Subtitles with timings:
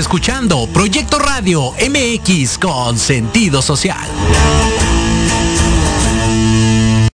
[0.00, 4.08] Escuchando Proyecto Radio MX con sentido social.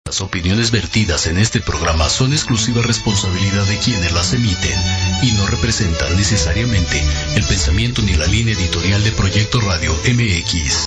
[0.03, 4.77] Las opiniones vertidas en este programa son exclusiva responsabilidad de quienes las emiten
[5.21, 7.01] y no representan necesariamente
[7.35, 10.83] el pensamiento ni la línea editorial de Proyecto Radio MX.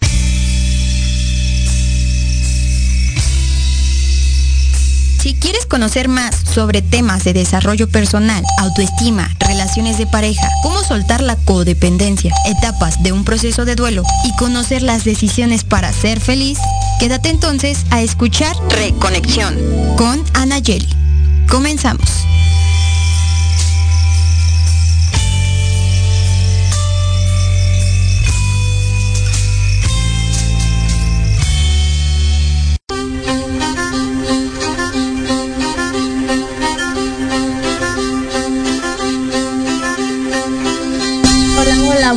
[5.26, 9.28] Si quieres conocer más sobre temas de desarrollo personal, autoestima,
[9.66, 14.80] relaciones de pareja, cómo soltar la codependencia, etapas de un proceso de duelo y conocer
[14.80, 16.56] las decisiones para ser feliz,
[17.00, 19.56] quédate entonces a escuchar Reconexión
[19.96, 20.88] con Ana Yeli.
[21.48, 22.08] Comenzamos.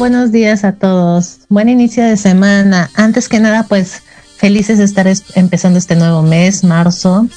[0.09, 1.41] Buenos días a todos.
[1.49, 2.89] Buen inicio de semana.
[2.95, 4.01] Antes que nada, pues
[4.37, 7.27] felices de estar empezando este nuevo mes, marzo.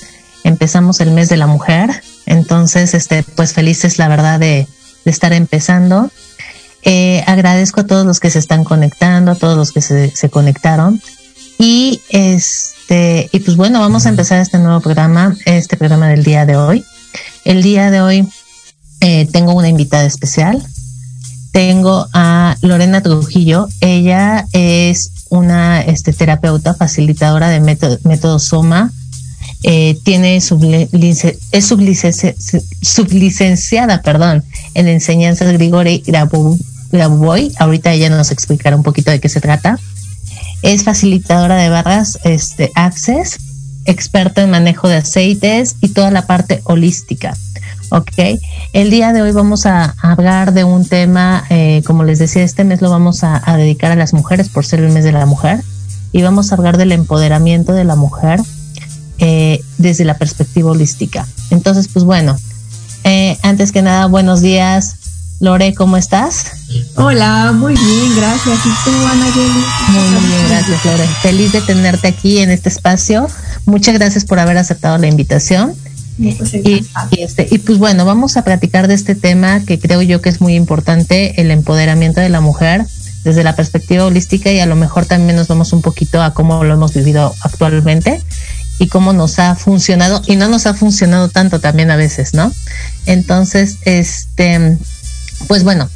[0.43, 1.91] Empezamos el mes de la mujer.
[2.25, 4.67] Entonces, este, pues felices, la verdad, de,
[5.05, 6.11] estar empezando.
[6.83, 10.99] Eh, agradezco a todos los que se están conectando, a todos los que se, conectaron.
[11.59, 16.47] Y este, y pues bueno, vamos a empezar este nuevo programa, este programa del día
[16.47, 16.87] de hoy.
[17.45, 18.27] El día de hoy
[19.01, 20.67] eh, tengo una invitada especial
[21.53, 23.69] tengo a Lorena Trujillo.
[23.81, 28.91] Ella es una este, terapeuta facilitadora de método, Soma.
[29.65, 30.53] Eh, tiene es
[32.83, 34.43] sublicenciada perdón,
[34.75, 36.03] en enseñanzas Grigori
[36.91, 37.53] Grabovoi.
[37.59, 39.79] Ahorita ella nos explicará un poquito de qué se trata.
[40.63, 43.39] Es facilitadora de barras este, Access,
[43.85, 47.37] experta en manejo de aceites y toda la parte holística.
[47.95, 48.41] Ok,
[48.73, 52.65] el día de hoy vamos a hablar de un tema, eh, como les decía, este
[52.65, 55.63] mes lo vamos a, dedicar a las mujeres por ser el mes de la mujer
[56.11, 58.41] y vamos a hablar del empoderamiento de la mujer
[59.19, 61.29] eh, desde la perspectiva holística.
[61.51, 62.39] Entonces, pues bueno,
[63.05, 64.97] eh, antes que nada, buenos días.
[65.41, 66.47] Lore, ¿cómo estás?
[66.95, 68.59] Hola, muy bien, gracias.
[68.65, 71.07] ¿Y tú, Ana Muy bien, gracias, Lore.
[71.21, 73.29] Feliz de tenerte aquí en este espacio.
[73.67, 75.75] Muchas gracias por haber aceptado la invitación.
[76.19, 76.87] Pues, y,
[77.19, 80.41] este, y pues bueno, vamos a platicar de este tema que creo yo que es
[80.41, 82.85] muy importante, el empoderamiento de la mujer
[83.25, 86.65] desde la perspectiva holística y a lo mejor también nos vamos un poquito a cómo
[86.65, 88.21] lo hemos vivido actualmente
[88.79, 92.53] y cómo nos ha funcionado y no nos ha funcionado tanto también a veces, ¿no?
[93.07, 94.77] Entonces, este,
[95.47, 95.89] pues bueno,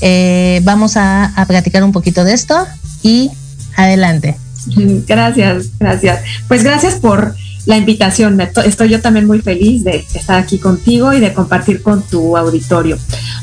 [0.00, 2.66] eh, vamos a, a platicar un poquito de esto
[3.02, 3.30] y
[3.76, 4.36] adelante.
[5.06, 6.20] Gracias, gracias.
[6.48, 7.34] Pues gracias por
[7.66, 8.40] la invitación.
[8.40, 12.98] Estoy yo también muy feliz de estar aquí contigo y de compartir con tu auditorio.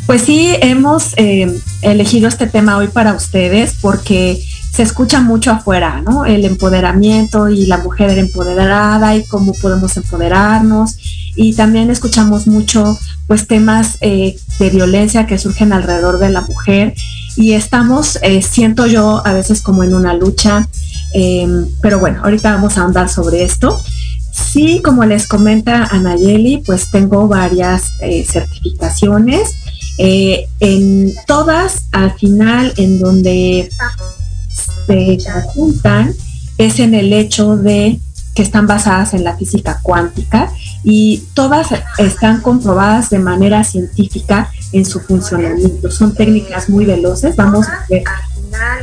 [0.06, 1.52] Pues sí, hemos eh,
[1.82, 6.26] elegido este tema hoy para ustedes porque se escucha mucho afuera, ¿no?
[6.26, 10.98] El empoderamiento y la mujer empoderada y cómo podemos empoderarnos.
[11.36, 12.98] Y también escuchamos mucho,
[13.28, 16.94] pues, temas eh, de violencia que surgen alrededor de la mujer.
[17.38, 20.68] Y estamos, eh, siento yo, a veces como en una lucha.
[21.82, 23.82] pero bueno, ahorita vamos a andar sobre esto.
[24.32, 29.56] Sí, como les comenta Anayeli, pues tengo varias eh, certificaciones.
[29.98, 33.70] Eh, en todas, al final, en donde
[34.88, 35.18] se
[35.54, 36.14] juntan,
[36.58, 38.00] es en el hecho de
[38.34, 40.52] que están basadas en la física cuántica
[40.84, 41.68] y todas
[41.98, 45.92] están comprobadas de manera científica en su funcionamiento.
[45.92, 47.36] Son técnicas muy veloces.
[47.36, 48.04] Vamos a hacer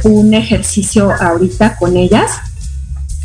[0.05, 2.33] un ejercicio ahorita con ellas,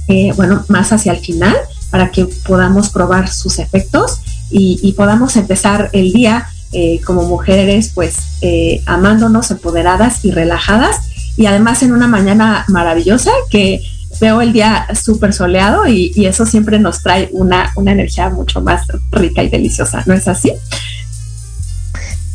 [0.08, 1.56] eh, bueno, más hacia el final
[1.94, 4.20] para que podamos probar sus efectos
[4.50, 11.02] y, podamos empezar el día eh, como mujeres, pues eh, amándonos, empoderadas y relajadas
[11.38, 13.84] y además en una mañana maravillosa que
[14.20, 18.88] veo el día súper soleado y, eso siempre nos trae una, una energía mucho más
[19.12, 20.52] rica y deliciosa, ¿no es así?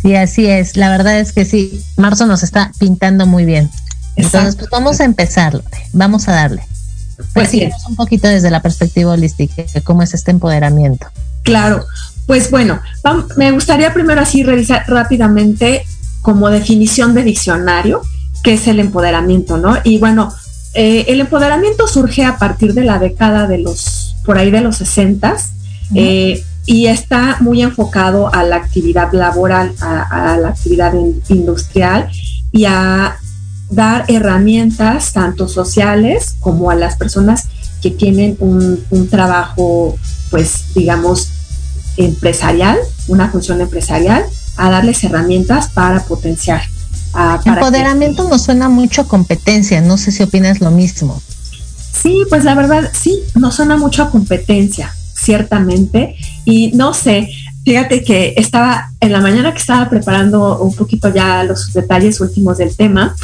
[0.03, 0.77] Sí, así es.
[0.77, 3.69] La verdad es que sí, marzo nos está pintando muy bien.
[4.15, 5.61] Entonces, pues vamos a empezar,
[5.93, 6.63] vamos a darle.
[7.35, 7.69] Pues sí.
[7.89, 11.07] un poquito desde la perspectiva holística, cómo es este empoderamiento.
[11.43, 11.85] Claro,
[12.27, 12.81] pues bueno,
[13.37, 15.85] me gustaría primero así revisar rápidamente
[16.23, 18.03] como definición de diccionario,
[18.43, 19.79] qué es el empoderamiento, ¿no?
[19.83, 20.33] Y bueno,
[20.75, 24.77] eh, el empoderamiento surge a partir de la década de los, por ahí de los
[24.77, 25.37] 60
[25.95, 30.93] eh, y está muy enfocado a la actividad laboral, a la actividad
[31.29, 32.11] industrial
[32.53, 33.17] y a
[33.71, 37.45] dar herramientas tanto sociales como a las personas
[37.83, 39.97] que tienen un, trabajo,
[40.31, 41.29] pues digamos,
[41.97, 42.79] empresarial,
[43.09, 44.25] una función empresarial,
[44.57, 46.63] a darles herramientas para potenciar
[47.45, 51.21] Empoderamiento nos suena mucho a competencia, no sé si opinas lo mismo.
[51.93, 56.17] Sí, pues la verdad, sí, nos suena mucho a competencia, ciertamente.
[56.45, 57.29] Y no sé,
[57.65, 62.59] fíjate que estaba en la mañana que estaba preparando un poquito ya los detalles últimos
[62.59, 63.17] del tema,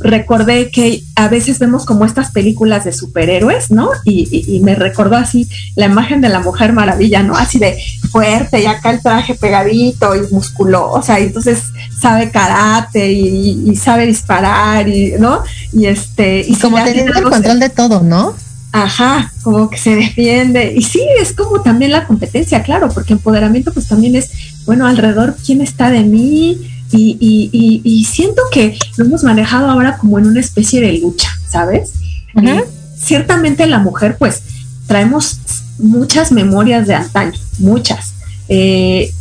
[0.00, 3.90] recordé que a veces vemos como estas películas de superhéroes, ¿no?
[4.04, 7.36] Y, me recordó así la imagen de la Mujer Maravilla, ¿no?
[7.36, 7.78] Así de
[8.10, 11.64] fuerte y acá el traje pegadito y musculosa, y entonces
[11.98, 15.42] sabe karate y, sabe disparar, y, ¿no?
[15.72, 16.44] Y este...
[16.46, 18.34] Y, como teniendo el control de todo, ¿no?
[18.72, 20.74] Ajá, como que se defiende.
[20.76, 24.30] Y sí, es como también la competencia, claro, porque empoderamiento pues también es,
[24.66, 26.58] bueno, alrededor, ¿quién está de mí?
[26.92, 31.92] Y, siento que lo hemos manejado ahora como en una especie de lucha, ¿sabes?
[32.96, 34.42] ciertamente la mujer, pues,
[34.86, 35.38] traemos
[35.78, 38.14] muchas memorias de antaño, muchas.
[38.48, 39.12] Eh,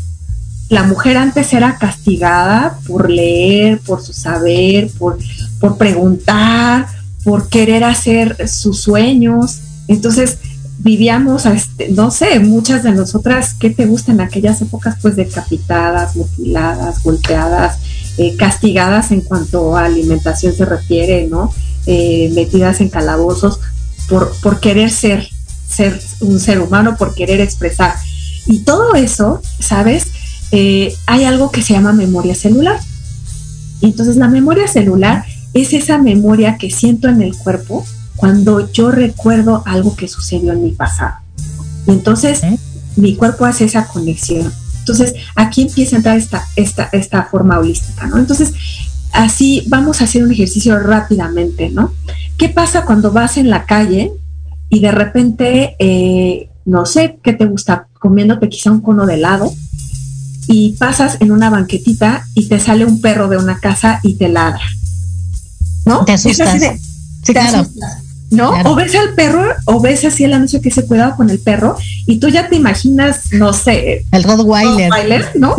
[0.69, 5.17] la mujer antes era castigada por leer, por su saber, por,
[5.59, 6.87] por preguntar,
[7.23, 9.59] por querer hacer sus sueños.
[9.87, 10.39] Entonces,
[10.79, 14.97] vivíamos, este, no sé, muchas de nosotras, ¿qué te gusta en aquellas épocas?
[15.01, 17.79] Pues decapitadas, mutiladas, golpeadas,
[18.17, 21.53] eh, castigadas en cuanto a alimentación se refiere, ¿no?
[21.85, 23.59] Eh, metidas en calabozos
[24.07, 25.27] por, por querer ser,
[25.67, 27.95] ser un ser humano, por querer expresar.
[28.45, 30.07] Y todo eso, ¿sabes?
[30.51, 32.79] Eh, hay algo que se llama memoria celular.
[33.81, 37.85] Entonces la memoria celular es esa memoria que siento en el cuerpo
[38.17, 41.15] cuando yo recuerdo algo que sucedió en mi pasado.
[41.87, 42.41] Y entonces
[42.97, 44.51] mi cuerpo hace esa conexión.
[44.79, 48.17] Entonces aquí empieza a entrar esta, esta, esta forma holística, ¿no?
[48.17, 48.53] Entonces
[49.13, 51.93] así vamos a hacer un ejercicio rápidamente, ¿no?
[52.37, 54.11] ¿Qué pasa cuando vas en la calle
[54.69, 57.87] y de repente, eh, no sé, ¿qué te gusta?
[57.99, 59.53] Comiéndote quizá un cono de helado
[60.47, 64.29] y pasas en una banquetita y te sale un perro de una casa y te
[64.29, 64.63] ladra.
[65.85, 66.03] ¿No?
[66.05, 66.61] Te asustas.
[67.23, 67.67] sí, claro.
[68.29, 68.51] ¿No?
[68.65, 71.77] O ves al perro, o ves así el anuncio que se cuidado con el perro,
[72.05, 75.55] y tú ya te imaginas, no sé, el Rottweiler, ¿no?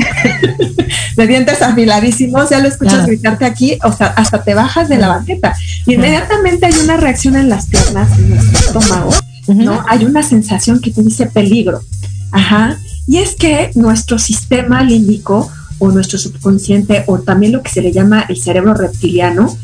[1.16, 5.08] de dientes afiladísimos, ya lo escuchas gritarte aquí, o sea, hasta te bajas de la
[5.08, 5.54] banqueta.
[5.86, 9.10] Inmediatamente hay una reacción en las piernas, en nuestro estómago,
[9.48, 9.84] ¿no?
[9.88, 11.82] Hay una sensación que te dice peligro.
[12.30, 12.78] Ajá.
[13.06, 17.92] Y es que nuestro sistema límbico o nuestro subconsciente o también lo que se le
[17.92, 19.56] llama el cerebro reptiliano,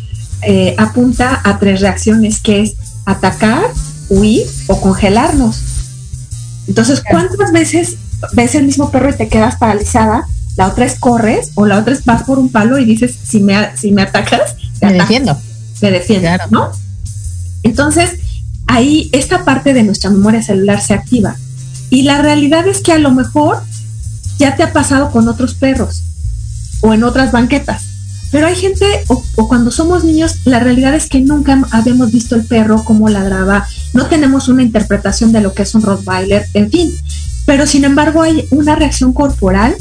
[0.42, 3.64] eh, apunta a tres reacciones, que es atacar,
[4.08, 5.56] huir o congelarnos.
[6.66, 7.96] Entonces, ¿cuántas veces
[8.32, 10.26] ves el mismo perro y te quedas paralizada?
[10.56, 13.40] La otra es corres o la otra es vas por un palo y dices, si
[13.40, 15.36] me, si me atacas, me defiendo.
[15.82, 16.70] Me defiendo, ¿no?
[17.62, 18.12] Entonces,
[18.66, 21.36] ahí esta parte de nuestra memoria celular se activa.
[21.90, 23.62] Y la realidad es que a lo mejor
[24.38, 26.02] ya te ha pasado con otros perros
[26.80, 27.93] o en otras banquetas.
[28.34, 32.44] Pero hay gente, o, cuando somos niños, la realidad es que nunca habíamos visto el
[32.44, 36.92] perro, cómo ladraba, no tenemos una interpretación de lo que es un Rottweiler, en fin.
[37.46, 39.76] Pero sin embargo hay una reacción corporal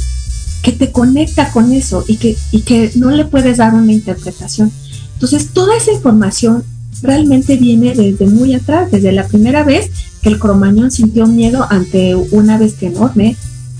[0.62, 4.72] que te conecta con eso y que, y que no le puedes dar una interpretación.
[5.16, 6.64] Entonces, toda esa información
[7.02, 9.90] realmente viene desde muy atrás, desde la primera vez
[10.22, 13.36] que el cromañón sintió miedo ante una bestia enorme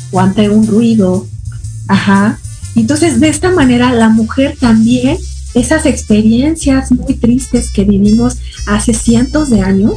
[0.10, 1.28] o ante un ruido.
[1.88, 2.40] Ajá.
[2.76, 5.18] Entonces, de esta manera, la mujer también,
[5.54, 9.94] esas experiencias muy tristes que vivimos hace cientos de años,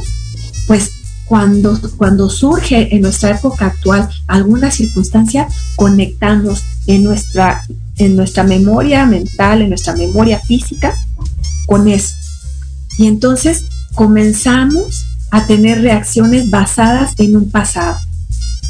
[0.67, 0.91] pues
[1.25, 7.63] cuando, cuando surge en nuestra época actual alguna circunstancia, conectamos en nuestra,
[7.97, 10.93] en nuestra memoria mental, en nuestra memoria física,
[11.65, 12.15] con eso.
[12.97, 17.97] Y entonces comenzamos a tener reacciones basadas en un pasado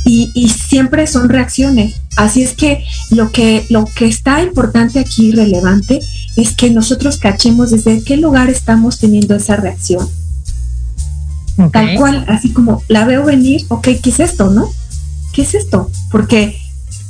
[0.05, 1.95] y, siempre son reacciones.
[2.15, 5.99] Así es que lo que lo que está importante aquí relevante
[6.35, 10.07] es que nosotros cachemos desde qué lugar estamos teniendo esa reacción.
[11.71, 14.69] Tal cual, así como la veo venir, ok, ¿qué es esto, no?
[15.33, 15.89] ¿Qué es esto?
[16.11, 16.55] Porque,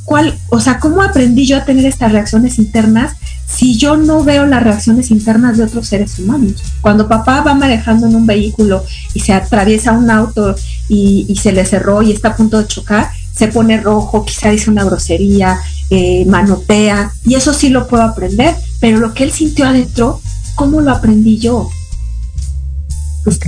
[0.06, 4.46] ¿cuál, o sea, cómo aprendí yo a tener estas reacciones internas si yo no veo
[4.46, 6.56] las reacciones internas de otros seres humanos.
[6.82, 10.56] Cuando papá va manejando en un vehículo y se atraviesa un auto
[10.90, 14.70] y, se le cerró y está a punto de chocar, se pone rojo, quizá dice
[14.70, 15.58] una grosería,
[15.90, 20.22] eh, manotea, y eso sí lo puedo aprender, pero lo que él sintió adentro,
[20.56, 21.70] ¿cómo lo aprendí yo?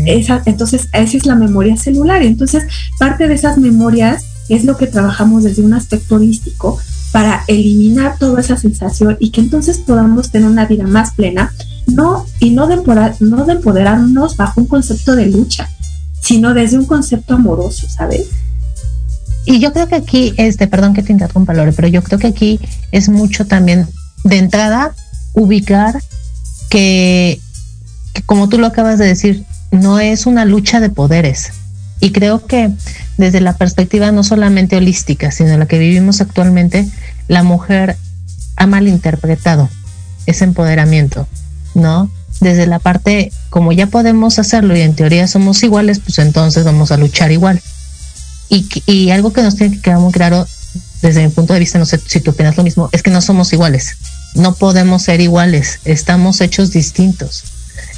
[0.06, 2.22] Esa, entonces, esa es la memoria celular.
[2.22, 2.64] Entonces,
[3.00, 6.80] parte de esas memorias es lo que trabajamos desde un aspecto holístico
[7.12, 11.54] para eliminar toda esa sensación y que entonces podamos tener una vida más plena,
[11.88, 12.78] no, y no de,
[13.20, 15.70] no de empoderarnos bajo un concepto de lucha,
[16.22, 18.28] sino desde un concepto amoroso, ¿sabes?
[19.46, 22.28] Y yo creo que aquí, este, perdón que te interrumpa, Lore, pero yo creo que
[22.28, 22.60] aquí
[22.92, 23.88] es mucho también
[24.24, 24.94] de entrada
[25.34, 26.00] ubicar
[26.70, 27.40] que,
[28.14, 31.52] que, como tú lo acabas de decir, no es una lucha de poderes.
[32.00, 32.72] Y creo que
[33.18, 36.88] desde la perspectiva no solamente holística, sino la que vivimos actualmente,
[37.28, 37.98] la mujer
[38.56, 39.70] ha malinterpretado
[40.26, 41.28] ese empoderamiento,
[41.74, 42.10] ¿no?
[42.40, 46.92] Desde la parte, como ya podemos hacerlo y en teoría somos iguales, pues entonces vamos
[46.92, 47.62] a luchar igual.
[48.48, 50.48] Y, y algo que nos tiene que quedar muy claro
[51.02, 53.22] desde mi punto de vista, no sé si tú opinas lo mismo, es que no
[53.22, 53.98] somos iguales,
[54.36, 57.44] no podemos ser iguales, estamos hechos distintos.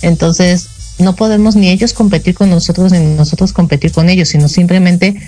[0.01, 0.67] Entonces,
[1.01, 5.19] no podemos ni ellos competir con nosotros ni nosotros competir con ellos, sino simplemente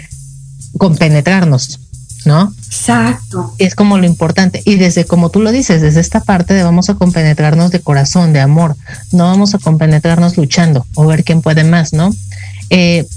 [0.78, 1.80] compenetrarnos,
[2.26, 2.54] ¿no?
[2.66, 3.54] Exacto.
[3.58, 4.62] Es como lo importante.
[4.66, 8.34] Y desde, como tú lo dices, desde esta parte de vamos a compenetrarnos de corazón,
[8.34, 8.76] de amor,
[9.12, 12.14] no vamos a compenetrarnos luchando o ver quién puede más, ¿no?
[12.70, 13.08] Eh,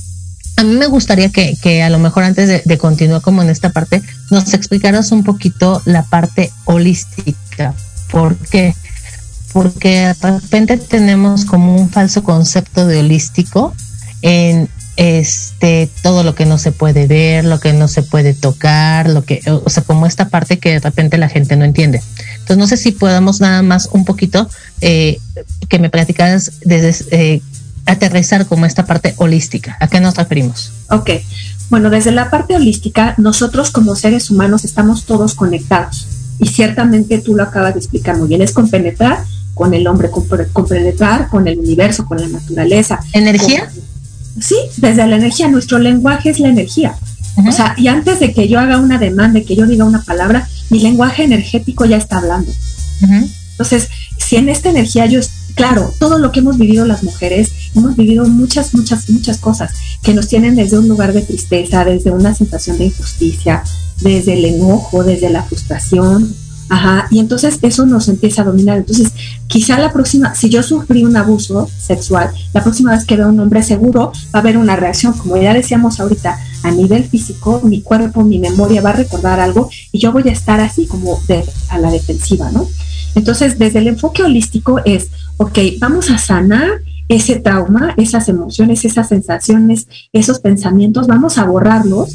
[0.56, 3.50] a mí me gustaría que, que a lo mejor antes de, de, continuar como en
[3.50, 7.74] esta parte, nos explicaras un poquito la parte holística.
[8.10, 8.74] ¿Por qué?
[9.56, 13.74] Porque de repente tenemos como un falso concepto de holístico
[14.20, 19.08] en este todo lo que no se puede ver, lo que no se puede tocar,
[19.08, 22.02] lo que, o sea, como esta parte que de repente la gente no entiende.
[22.32, 24.46] Entonces no sé si podamos nada más un poquito
[24.82, 25.20] eh,
[25.70, 27.40] que me platicaras desde eh,
[27.86, 29.78] aterrizar como esta parte holística.
[29.80, 30.70] ¿A qué nos referimos?
[30.90, 31.12] Ok,
[31.70, 36.08] bueno, desde la parte holística, nosotros como seres humanos estamos todos conectados
[36.38, 39.24] y ciertamente tú lo acabas de explicar muy bien, es compenetrar
[39.56, 40.10] con el hombre,
[40.52, 43.00] compenetrar con el universo, con la naturaleza.
[43.14, 43.70] ¿Energía?
[43.70, 46.94] Con, sí, desde la energía, nuestro lenguaje es la energía.
[47.36, 47.48] Uh -huh.
[47.48, 50.46] O sea, y antes de que yo haga una demanda, que yo diga una palabra,
[50.68, 52.52] mi lenguaje energético ya está hablando.
[53.00, 53.30] Uh -huh.
[53.52, 55.20] Entonces, si en esta energía yo
[55.54, 59.72] claro, todo lo que hemos vivido las mujeres, hemos vivido muchas, muchas, muchas cosas
[60.02, 63.64] que nos tienen desde un lugar de tristeza, desde una sensación de injusticia,
[64.02, 66.34] desde el enojo, desde la frustración.
[66.68, 68.78] Ajá, y entonces eso nos empieza a dominar.
[68.78, 69.12] Entonces,
[69.46, 73.38] quizá la próxima, si yo sufrí un abuso sexual, la próxima vez que veo un
[73.38, 77.82] hombre seguro, va a haber una reacción, como ya decíamos ahorita, a nivel físico, mi
[77.82, 81.44] cuerpo, mi memoria va a recordar algo y yo voy a estar así como de,
[81.68, 82.68] a la defensiva, ¿no?
[83.14, 89.08] Entonces, desde el enfoque holístico es, ok, vamos a sanar ese trauma, esas emociones, esas
[89.08, 92.14] sensaciones, esos pensamientos, vamos a borrarlos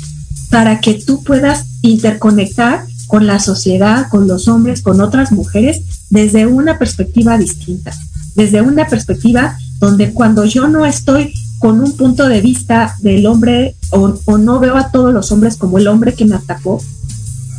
[0.50, 6.46] para que tú puedas interconectar con la sociedad, con los hombres, con otras mujeres, desde
[6.46, 7.92] una perspectiva distinta,
[8.36, 13.76] desde una perspectiva donde cuando yo no estoy con un punto de vista del hombre
[13.90, 16.82] o, o no veo a todos los hombres como el hombre que me atacó,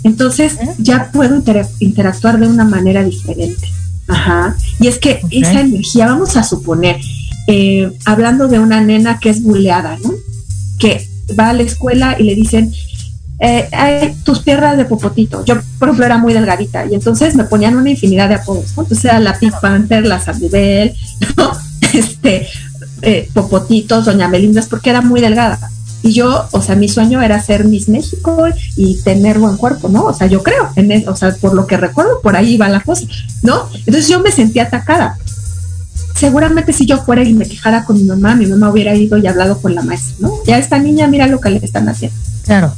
[0.04, 3.68] entonces ya puedo inter interactuar de una manera diferente.
[4.08, 4.56] Ajá.
[4.80, 5.42] Y es que okay.
[5.42, 6.96] esa energía, vamos a suponer,
[7.46, 10.12] eh, hablando de una nena que es buleada, ¿no?
[10.78, 11.06] Que
[11.38, 12.72] va a la escuela y le dicen,
[13.44, 15.44] eh, ay, tus piernas de popotito.
[15.44, 18.84] Yo, por ejemplo, era muy delgadita y entonces me ponían una infinidad de apodos, ¿no?
[18.84, 20.94] Entonces era la Pink Panther, la Sandoval,
[21.36, 21.50] ¿no?
[21.92, 22.46] Este,
[23.02, 25.58] eh, popotitos, doña Melinda, porque era muy delgada.
[26.04, 28.46] Y yo, o sea, mi sueño era ser Miss México
[28.76, 30.04] y tener buen cuerpo, ¿no?
[30.04, 32.68] O sea, yo creo, en eso, o sea, por lo que recuerdo, por ahí va
[32.68, 33.06] la cosa,
[33.42, 33.68] ¿no?
[33.74, 35.18] Entonces yo me sentía atacada.
[36.14, 39.26] Seguramente si yo fuera y me quejara con mi mamá, mi mamá hubiera ido y
[39.26, 40.32] hablado con la maestra, ¿no?
[40.46, 42.16] Ya esta niña, mira lo que le están haciendo.
[42.44, 42.72] Claro.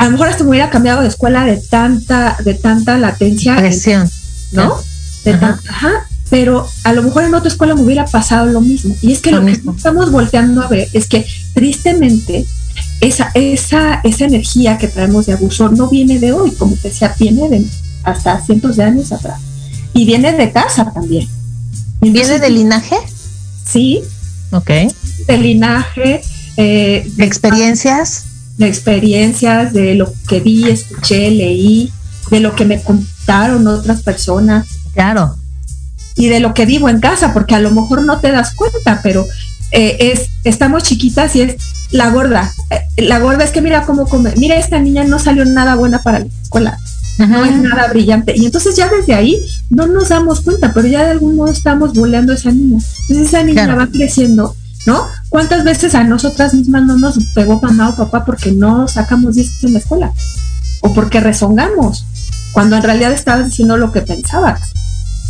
[0.00, 3.54] A lo mejor hasta me hubiera cambiado de escuela de tanta, de tanta latencia.
[3.56, 4.10] Presión.
[4.50, 4.78] ¿No?
[5.26, 6.06] De ajá.
[6.30, 8.96] Pero a lo mejor en otra escuela me hubiera pasado lo mismo.
[9.02, 12.46] Y es que lo, lo que estamos volteando a ver es que tristemente
[13.02, 17.14] esa, esa, esa energía que traemos de abuso no viene de hoy, como te decía,
[17.18, 17.66] viene de
[18.02, 19.38] hasta cientos de años atrás.
[19.92, 21.28] Y viene de casa también.
[22.00, 22.96] Entonces, ¿Viene de linaje?
[23.70, 24.00] Sí.
[24.50, 24.70] Ok.
[25.26, 26.22] De linaje.
[26.56, 28.24] Eh, ¿De experiencias?
[28.60, 31.90] De experiencias, de lo que vi, escuché, leí,
[32.30, 34.66] de lo que me contaron otras personas.
[34.92, 35.36] Claro.
[36.14, 39.00] Y de lo que vivo en casa, porque a lo mejor no te das cuenta,
[39.02, 39.26] pero
[39.72, 41.56] eh, es, estamos chiquitas y es
[41.90, 42.52] la gorda.
[42.70, 44.34] Eh, la gorda es que mira cómo come.
[44.36, 46.78] Mira, esta niña no salió nada buena para la escuela.
[47.18, 47.26] Ajá.
[47.26, 48.34] No es nada brillante.
[48.36, 49.38] Y entonces ya desde ahí
[49.68, 52.78] no nos damos cuenta, pero ya de algún modo estamos boleando a esa niña.
[53.02, 53.78] Entonces esa niña claro.
[53.80, 54.56] va creciendo,
[54.86, 55.06] ¿no?
[55.28, 59.64] ¿Cuántas veces a nosotras mismas no nos pegó mamá o papá porque no sacamos 10
[59.64, 60.12] en la escuela?
[60.80, 62.06] O porque rezongamos,
[62.52, 64.60] cuando en realidad estabas diciendo lo que pensabas.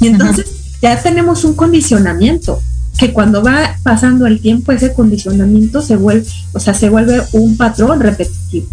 [0.00, 0.78] Y entonces Ajá.
[0.82, 2.60] ya tenemos un condicionamiento
[2.98, 7.56] que cuando va pasando el tiempo ese condicionamiento se vuelve, o sea, se vuelve un
[7.56, 8.68] patrón repetitivo.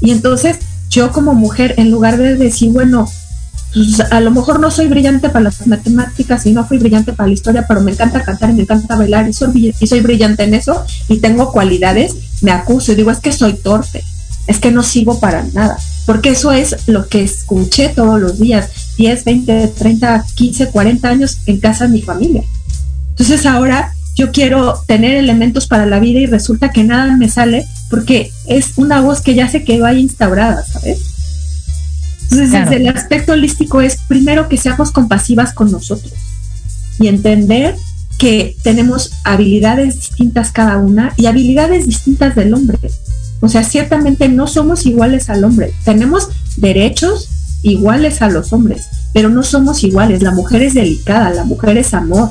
[0.00, 0.58] Y entonces
[0.90, 3.08] yo como mujer, en lugar de decir, bueno,
[3.74, 7.28] pues a lo mejor no soy brillante para las matemáticas y no fui brillante para
[7.28, 10.44] la historia, pero me encanta cantar y me encanta bailar y soy, y soy brillante
[10.44, 14.02] en eso y tengo cualidades, me acuso y digo, es que soy torpe,
[14.46, 18.70] es que no sigo para nada, porque eso es lo que escuché todos los días,
[18.96, 22.42] 10, 20, 30, 15, 40 años en casa de mi familia.
[23.10, 27.66] Entonces ahora yo quiero tener elementos para la vida y resulta que nada me sale
[27.90, 31.17] porque es una voz que ya se quedó ahí instaurada, ¿sabes?
[32.30, 36.12] Entonces, desde el aspecto holístico es primero que seamos compasivas con nosotros
[36.98, 37.74] y entender
[38.18, 42.78] que tenemos habilidades distintas cada una y habilidades distintas del hombre.
[43.40, 45.72] O sea, ciertamente no somos iguales al hombre.
[45.84, 47.28] Tenemos derechos
[47.62, 50.22] iguales a los hombres, pero no somos iguales.
[50.22, 52.30] La mujer es delicada, la mujer es amor,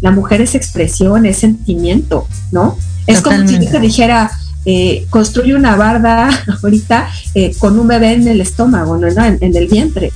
[0.00, 2.78] la mujer es expresión, es sentimiento, ¿no?
[3.06, 4.30] Es como si yo te dijera,
[4.64, 6.28] eh, construye una barda
[6.62, 9.06] ahorita eh, con un bebé en el estómago, ¿no?
[9.06, 10.12] en, el vientre.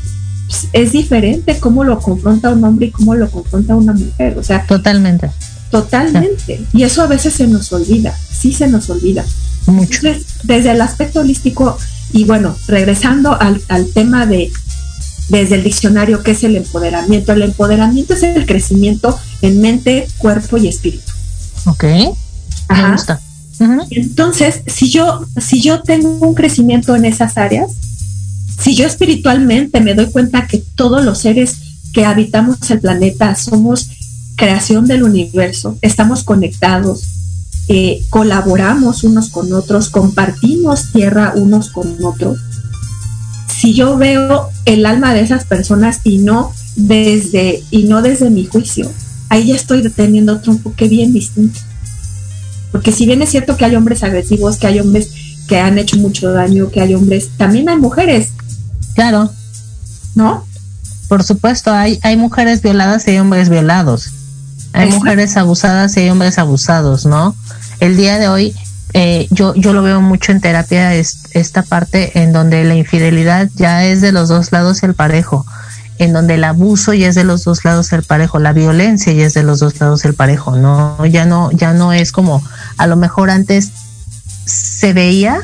[0.47, 4.37] Pues, es diferente cómo lo confronta un hombre y cómo lo confronta una mujer.
[4.39, 5.31] O sea, totalmente.
[5.71, 6.65] Totalmente.
[6.73, 9.25] Y eso a veces se nos olvida, sí se nos olvida.
[9.67, 10.03] Mucho.
[10.43, 11.79] desde el aspecto holístico,
[12.13, 14.53] y bueno, regresando al, al tema de
[15.29, 17.33] desde el diccionario, ¿qué es el empoderamiento?
[17.33, 21.11] El empoderamiento es el crecimiento en mente, cuerpo y espíritu.
[21.67, 21.85] Ok.
[22.69, 23.21] Me gusta.
[23.91, 27.71] Entonces, si yo, si yo tengo un crecimiento en esas áreas,
[28.61, 31.57] si yo espiritualmente me doy cuenta que todos los seres
[31.93, 33.89] que habitamos el planeta somos
[34.37, 37.05] creación del universo, estamos conectados,
[37.69, 42.39] eh, colaboramos unos con otros, compartimos tierra unos con otros.
[43.49, 48.45] Si yo veo el alma de esas personas y no desde, y no desde mi
[48.45, 48.91] juicio,
[49.29, 51.61] ahí ya estoy deteniendo otro enfoque bien distinto.
[52.75, 55.09] Porque si bien es cierto que hay hombres agresivos, que hay hombres
[55.47, 58.33] que han hecho mucho daño, que hay hombres, también hay mujeres.
[58.97, 59.31] Claro.
[60.17, 60.45] ¿No?
[61.07, 64.11] Por supuesto, hay, hay mujeres violadas y hay hombres violados.
[64.73, 67.37] Hay mujeres abusadas y hay hombres abusados, ¿no?
[67.79, 68.57] El día de hoy,
[68.93, 73.51] eh, yo, yo lo veo mucho en terapia, es, esta parte en donde la infidelidad
[73.55, 75.47] ya es de los dos lados el parejo
[75.99, 79.27] en donde el abuso ya es de los dos lados el parejo, la violencia ya
[79.27, 82.43] es de los dos lados el parejo, no, ya no, ya no es como
[82.77, 83.71] a lo mejor antes
[84.45, 85.41] se veía,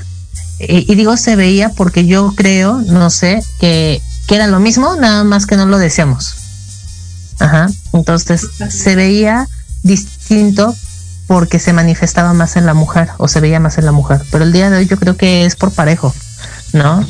[0.58, 4.96] eh, y digo se veía porque yo creo, no sé, que, que era lo mismo,
[4.96, 6.34] nada más que no lo decíamos.
[7.38, 7.70] Ajá.
[7.92, 9.48] Entonces se veía
[9.82, 10.74] distinto
[11.26, 14.20] porque se manifestaba más en la mujer o se veía más en la mujer.
[14.30, 16.12] Pero el día de hoy yo creo que es por parejo,
[16.72, 17.06] ¿no?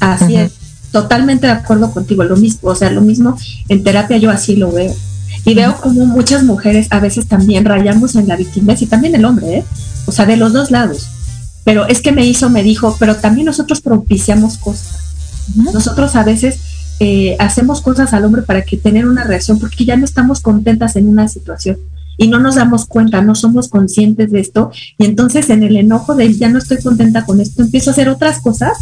[0.00, 0.52] Así es
[0.96, 3.36] totalmente de acuerdo contigo, lo mismo, o sea, lo mismo
[3.68, 4.94] en terapia yo así lo veo.
[5.44, 9.26] Y veo como muchas mujeres a veces también rayamos en la victimez y también el
[9.26, 9.64] hombre, ¿eh?
[10.06, 11.08] O sea, de los dos lados.
[11.64, 14.96] Pero es que me hizo, me dijo, pero también nosotros propiciamos cosas.
[15.54, 16.60] Nosotros a veces
[16.98, 20.96] eh, hacemos cosas al hombre para que tener una reacción, porque ya no estamos contentas
[20.96, 21.76] en una situación
[22.16, 24.70] y no nos damos cuenta, no somos conscientes de esto.
[24.96, 28.08] Y entonces en el enojo de ya no estoy contenta con esto, empiezo a hacer
[28.08, 28.78] otras cosas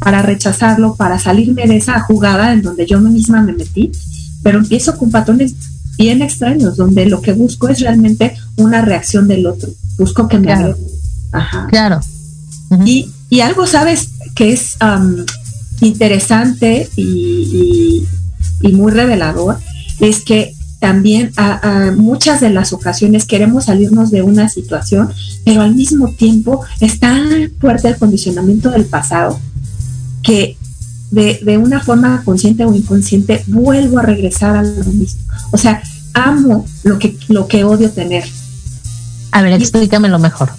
[0.00, 3.92] para rechazarlo, para salirme de esa jugada en donde yo misma me metí,
[4.42, 5.54] pero empiezo con patrones
[5.98, 9.68] bien extraños, donde lo que busco es realmente una reacción del otro.
[9.98, 10.76] Busco que me claro.
[11.32, 11.66] Ajá.
[11.68, 12.00] Claro.
[12.86, 14.08] y, y, algo, ¿sabes?
[14.34, 14.76] Que es
[15.82, 18.06] interesante y,
[18.62, 19.58] y, muy revelador,
[20.00, 25.10] es que también a, muchas de las ocasiones queremos salirnos de una situación,
[25.44, 27.14] pero al mismo tiempo está
[27.60, 29.38] fuerte el condicionamiento del pasado
[30.22, 30.56] que
[31.10, 35.20] de, de, una forma consciente o inconsciente vuelvo a regresar a lo mismo.
[35.50, 35.82] O sea,
[36.14, 38.24] amo lo que, lo que odio tener.
[39.32, 40.50] A ver, explícamelo mejor.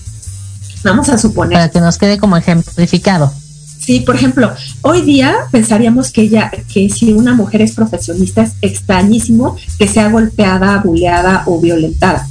[0.84, 1.54] Vamos a suponer.
[1.54, 3.32] Para que nos quede como ejemplificado.
[3.80, 8.54] Sí, por ejemplo, hoy día pensaríamos que ella, que si una mujer es profesionista es
[8.62, 12.28] extrañísimo que sea golpeada, buleada o violentada.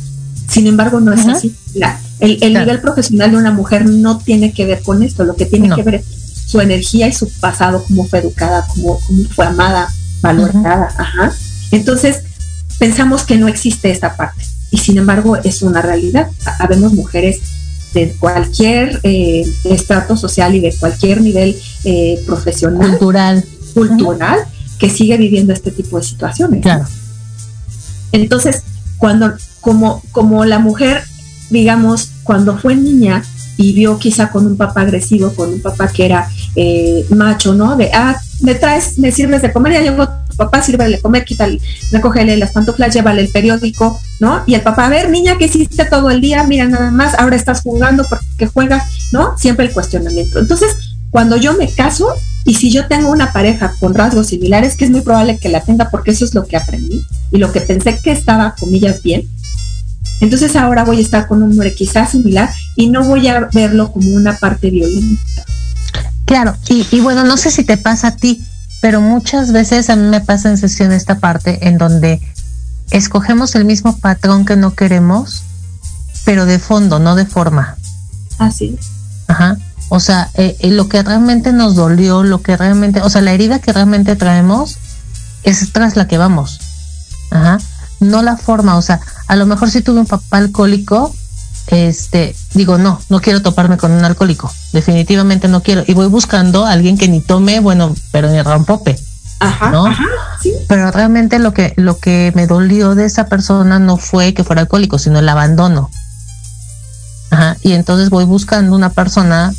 [0.49, 1.55] Sin embargo, no es así.
[2.21, 5.25] el, el nivel profesional de una mujer no tiene que ver con esto.
[5.25, 6.05] Lo que tiene que ver es
[6.51, 8.99] su energía y su pasado, cómo fue educada, cómo,
[9.35, 9.89] fue amada,
[10.21, 10.89] valorada.
[10.99, 11.33] Ajá.
[11.71, 12.23] Entonces,
[12.79, 16.29] pensamos que no existe esta parte y sin embargo es una realidad.
[16.59, 17.39] Habemos mujeres
[17.95, 24.41] de cualquier eh, estrato social y de cualquier nivel eh, profesional, cultural, cultural
[24.79, 26.63] que sigue viviendo este tipo de situaciones.
[26.63, 26.85] Claro.
[28.11, 28.65] Entonces,
[28.99, 31.05] cuando como como la mujer,
[31.51, 33.23] digamos, cuando fue niña
[33.61, 37.77] y vio quizá con un papá agresivo, con un papá que era eh, macho, ¿no?
[37.77, 41.25] De, ah, me traes, me sirves de comer, ya llegó tu papá, sírvele de comer,
[41.25, 41.61] quítale,
[41.93, 44.43] recógele las pantuflas, llévale el periódico, ¿no?
[44.47, 46.45] Y el papá, a ver, niña, ¿qué hiciste todo el día?
[46.45, 49.37] Mira, nada más, ahora estás jugando porque juegas, ¿no?
[49.39, 50.39] Siempre el cuestionamiento.
[50.39, 50.77] Entonces,
[51.11, 54.91] cuando yo me caso, y si yo tengo una pareja con rasgos similares, que es
[54.91, 57.99] muy probable que la tenga porque eso es lo que aprendí y lo que pensé
[58.03, 59.29] que estaba, comillas, bien,
[60.21, 63.93] entonces ahora voy a estar con un hombre quizás similar y no voy a verlo
[63.93, 65.45] como una parte violenta.
[66.31, 68.41] Claro, y, bueno, no sé si te pasa a ti,
[68.81, 72.23] pero muchas veces a mí me pasa en sesión esta parte en donde
[72.93, 75.43] escogemos el mismo patrón que no queremos,
[76.25, 77.77] pero de fondo, no de forma.
[78.39, 78.79] Así.
[79.27, 79.57] Ajá.
[79.89, 83.33] O sea, eh, eh, lo que realmente nos dolió, lo que realmente, o sea, la
[83.33, 84.79] herida que realmente traemos
[85.43, 86.61] es tras la que vamos.
[87.33, 87.59] Ajá.
[87.99, 91.13] No la forma, o sea, a lo mejor si tuve un papá alcohólico,
[91.73, 95.85] este, digo, no, no quiero toparme con un alcohólico, definitivamente no quiero.
[95.87, 98.99] Y voy buscando a alguien que ni tome, bueno, pero ni rompope.
[99.41, 99.87] Ajá, ¿no?
[99.87, 100.05] ajá,
[100.43, 100.53] sí.
[100.69, 104.61] Pero realmente lo que, lo que me dolió de esa persona no fue que fuera
[104.63, 105.91] alcohólico, sino el abandono.
[107.31, 107.57] Ajá.
[107.63, 109.53] Y entonces voy buscando una persona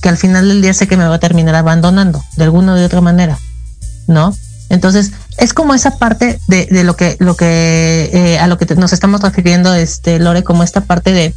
[0.00, 2.76] que al final del día sé que me va a terminar abandonando, de alguna o
[2.76, 3.38] de otra manera,
[4.06, 4.34] ¿no?
[4.68, 8.66] Entonces, es como esa parte de, de lo que, lo que, eh, a lo que
[8.66, 11.34] te- nos estamos refiriendo, este, Lore, como esta parte de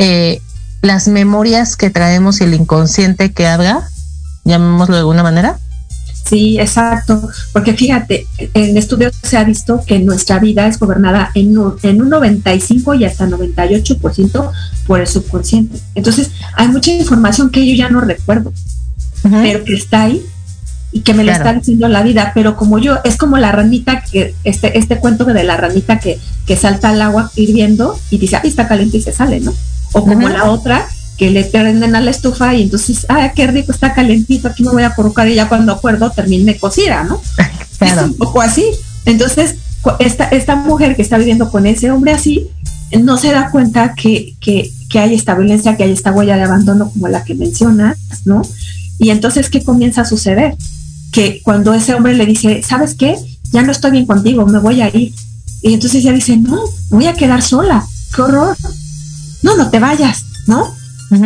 [0.00, 0.40] eh,
[0.82, 3.86] las memorias que traemos y el inconsciente que haga,
[4.44, 5.58] llamémoslo de alguna manera.
[6.24, 7.28] Sí, exacto.
[7.52, 12.00] Porque fíjate, en estudios se ha visto que nuestra vida es gobernada en un, en
[12.00, 14.50] un 95 y hasta 98%
[14.86, 15.78] por el subconsciente.
[15.94, 18.52] Entonces, hay mucha información que yo ya no recuerdo,
[19.22, 20.22] pero que está ahí
[20.92, 21.44] y que me lo Claro.
[21.44, 22.32] está diciendo la vida.
[22.34, 26.18] Pero como yo, es como la ranita que, este, este cuento de la ranita que,
[26.46, 29.52] que salta al agua hirviendo y dice, ay, está caliente y se sale, ¿no?
[29.92, 33.72] O como la otra que le prenden a la estufa y entonces, ah, qué rico,
[33.72, 37.20] está calentito, aquí me voy a colocar y ya cuando acuerdo termine cocida, ¿no?
[37.80, 38.64] Es un poco así.
[39.06, 39.56] Entonces,
[39.98, 42.48] esta, esta mujer que está viviendo con ese hombre así,
[42.98, 46.42] no se da cuenta que, que, que hay esta violencia, que hay esta huella de
[46.42, 48.42] abandono como la que mencionas, ¿no?
[48.98, 50.56] Y entonces, ¿qué comienza a suceder?
[51.12, 53.16] Que cuando ese hombre le dice, ¿sabes qué?
[53.52, 55.14] Ya no estoy bien contigo, me voy a ir.
[55.62, 58.56] Y entonces ella dice, no, voy a quedar sola, qué horror.
[59.42, 60.74] No, no te vayas, ¿no?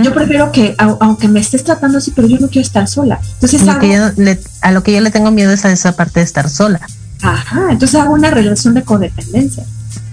[0.03, 3.20] Yo prefiero que, au- aunque me estés tratando así, pero yo no quiero estar sola.
[3.35, 5.72] Entonces, Lo hago- que yo le- a lo que yo le tengo miedo es a
[5.72, 6.81] esa parte de estar sola.
[7.20, 9.64] Ajá, entonces hago una relación de codependencia,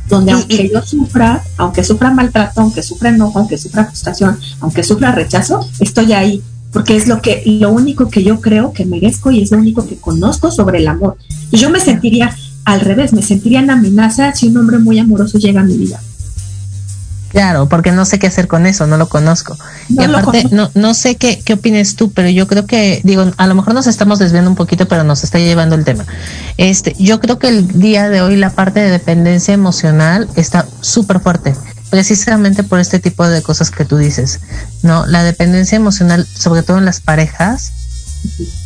[0.10, 4.84] donde Y- aunque yo sufra, aunque sufra maltrato, aunque sufra enojo, aunque sufra frustración, aunque
[4.84, 6.42] sufra rechazo, estoy ahí,
[6.74, 9.88] porque es lo que, lo único que yo creo que merezco y es lo único
[9.88, 11.16] que conozco sobre el amor.
[11.50, 12.36] Y yo me sentiría
[12.66, 16.02] al revés, me sentiría en amenaza si un hombre muy amoroso llega a mi vida.
[17.32, 19.58] Claro, porque no sé qué hacer con eso, no lo conozco.
[19.90, 20.56] No y aparte, conozco.
[20.56, 23.74] no, no sé qué, qué opines tú, pero yo creo que, digo, a lo mejor
[23.74, 26.06] nos estamos desviando un poquito, pero nos está llevando el tema.
[26.58, 31.22] Este, yo creo que el día de hoy la parte de dependencia emocional está súper
[31.22, 31.56] fuerte,
[31.90, 34.42] precisamente por este tipo de cosas que tú dices,
[34.84, 35.06] ¿no?
[35.06, 37.72] La dependencia emocional, sobre todo en las parejas,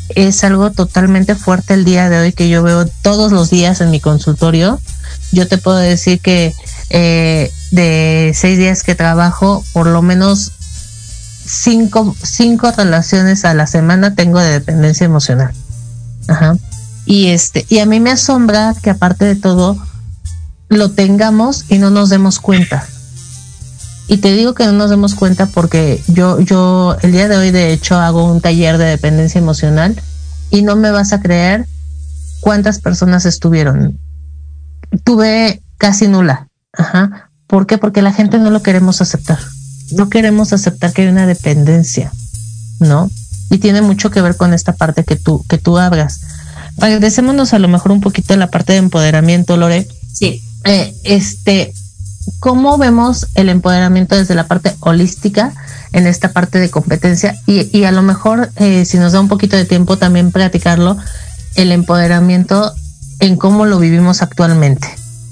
[0.09, 3.91] es algo totalmente fuerte el día de hoy que yo veo todos los días en
[3.91, 4.79] mi consultorio.
[5.31, 6.53] Yo te puedo decir que
[6.89, 10.51] eh, de seis días que trabajo, por lo menos
[11.45, 15.51] cinco, cinco relaciones a la semana tengo de dependencia emocional.
[16.27, 16.57] Ajá.
[17.05, 19.77] Y este, y a mí me asombra que aparte de todo,
[20.69, 22.85] lo tengamos y no nos demos cuenta.
[24.07, 27.51] Y te digo que no nos demos cuenta porque yo, yo el día de hoy
[27.51, 29.99] de hecho hago un taller de dependencia emocional
[30.51, 31.65] y no me vas a creer
[32.39, 33.99] cuántas personas estuvieron.
[35.03, 36.47] Tuve casi nula.
[36.77, 37.29] Ajá.
[37.47, 37.77] ¿Por qué?
[37.77, 39.39] Porque la gente no lo queremos aceptar.
[39.91, 42.11] No queremos aceptar que hay una dependencia,
[42.79, 43.09] ¿no?
[43.49, 46.21] Y tiene mucho que ver con esta parte que tú, que tú hablas.
[46.77, 49.87] Regresémonos a lo mejor un poquito a la parte de empoderamiento, Lore.
[50.11, 50.43] Sí.
[50.63, 51.73] Eh, este,
[52.39, 55.53] ¿cómo vemos el empoderamiento desde la parte holística
[55.91, 57.35] en esta parte de competencia?
[57.45, 60.97] Y, y a lo mejor, eh, si nos da un poquito de tiempo, también platicarlo,
[61.53, 62.73] el empoderamiento
[63.19, 64.87] en cómo lo vivimos actualmente.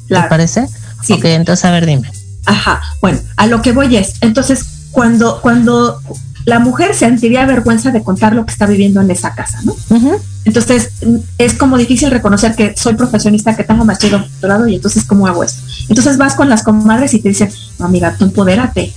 [0.08, 0.26] Claro.
[0.26, 0.68] ¿Te parece?
[1.04, 1.14] Sí.
[1.14, 2.12] Ok, entonces a ver, dime.
[2.46, 6.02] Ajá, bueno, a lo que voy es, entonces, cuando, cuando
[6.46, 9.76] la mujer sentiría vergüenza de contar lo que está viviendo en esa casa, ¿no?
[9.90, 10.20] Ujú.
[10.46, 10.90] Entonces,
[11.38, 15.44] es como difícil reconocer que soy profesionista, que tengo y doctorado, y entonces, ¿cómo hago
[15.44, 15.62] esto?
[15.88, 18.94] Entonces vas con las comadres y te dicen, no, amiga, tú empodérate,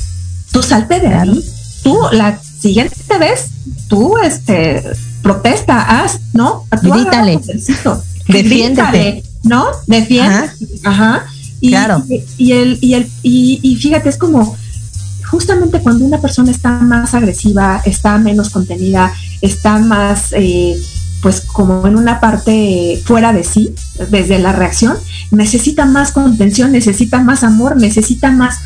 [0.50, 1.44] tú salte de ahí,
[1.84, 3.46] tú la siguiente vez,
[3.88, 4.82] tú, este,
[5.22, 6.64] protesta, haz, ¿no?
[6.82, 7.40] Tú Grítale.
[8.26, 9.22] Defiéndete.
[9.44, 9.66] ¿no?
[9.86, 10.52] Defiéndete.
[10.84, 11.26] Ajá.
[11.60, 12.04] Y, Claro.
[12.08, 14.56] y, y el, y, el, y, y fíjate, es como
[15.26, 20.76] justamente cuando una persona está más agresiva, está menos contenida, está más, eh,
[21.20, 23.74] pues como en una parte fuera de sí,
[24.10, 24.96] desde la reacción,
[25.30, 28.58] necesita más contención, necesita más amor, necesita más,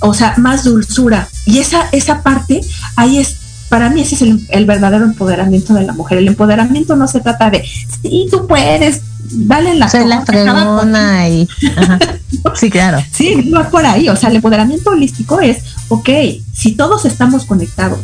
[0.00, 1.28] o sea, más dulzura.
[1.46, 2.60] Y esa, esa parte,
[2.96, 3.36] ahí es,
[3.70, 6.18] para mí ese es el, el verdadero empoderamiento de la mujer.
[6.18, 7.64] El empoderamiento no se trata de,
[8.02, 11.48] sí, tú puedes, dale la Soy la fregona y...
[11.76, 11.98] ajá.
[12.54, 13.02] Sí, claro.
[13.12, 14.08] Sí, va por ahí.
[14.08, 16.08] O sea, el empoderamiento holístico es, ok,
[16.52, 18.00] si todos estamos conectados,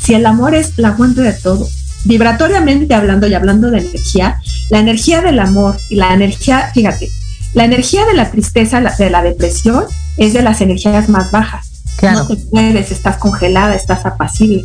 [0.00, 1.66] si el amor es la fuente de todo
[2.06, 7.10] vibratoriamente hablando y hablando de energía, la energía del amor y la energía, fíjate,
[7.54, 9.84] la energía de la tristeza, de la depresión,
[10.16, 11.65] es de las energías más bajas.
[12.02, 14.64] No te puedes, estás congelada, estás apacible.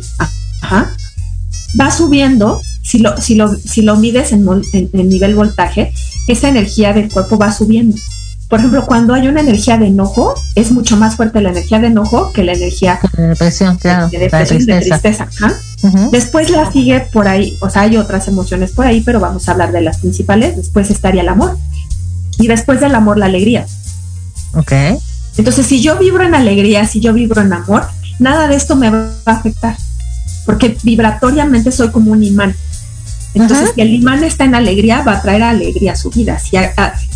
[0.60, 0.90] Ajá.
[1.80, 5.92] Va subiendo, si lo, si lo, si lo mides en, en nivel voltaje,
[6.28, 7.96] esa energía del cuerpo va subiendo.
[8.52, 11.86] Por ejemplo, cuando hay una energía de enojo, es mucho más fuerte la energía de
[11.86, 15.26] enojo que la energía de depresión, claro, de, tristeza.
[16.10, 19.52] Después la sigue por ahí, o sea, hay otras emociones por ahí, pero vamos a
[19.52, 20.54] hablar de las principales.
[20.54, 21.56] Después estaría el amor.
[22.38, 23.64] Y después del amor, la alegría.
[24.52, 24.72] Ok.
[25.36, 27.86] Entonces, si yo vibro en alegría, si yo vibro en amor,
[28.18, 29.76] nada de esto me va a afectar.
[30.44, 32.54] Porque vibratoriamente soy como un imán.
[33.34, 36.38] Entonces, si el imán está en alegría, va a traer alegría a su vida.
[36.38, 36.56] Si,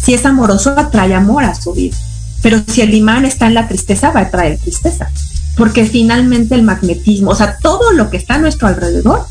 [0.01, 1.97] si es amoroso, atrae amor a su vida.
[2.43, 5.11] Pero si el imán está en la tristeza, va a traer tristeza.
[5.57, 9.27] Porque finalmente el magnetismo, o sea, todo lo que está a nuestro alrededor,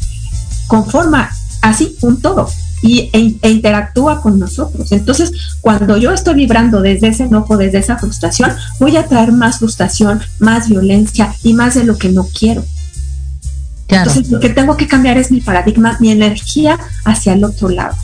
[0.67, 2.49] conforma así un todo
[2.85, 4.91] y, e, e, interactúa con nosotros.
[4.91, 9.57] Entonces, cuando yo estoy vibrando desde ese enojo, desde esa frustración, voy a traer más
[9.57, 12.63] frustración, más violencia y más de lo que no quiero.
[13.87, 17.95] Entonces, lo que tengo que cambiar es mi paradigma, mi energía hacia el otro lado.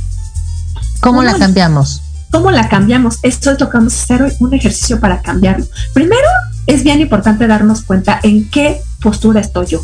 [1.00, 2.02] ¿Cómo, la cambiamos?
[2.32, 3.20] ¿Cómo la cambiamos?
[3.22, 5.66] Esto es lo que vamos a hacer hoy, un ejercicio para cambiarlo.
[5.94, 6.28] Primero,
[6.66, 9.84] es bien importante darnos cuenta en qué postura estoy yo.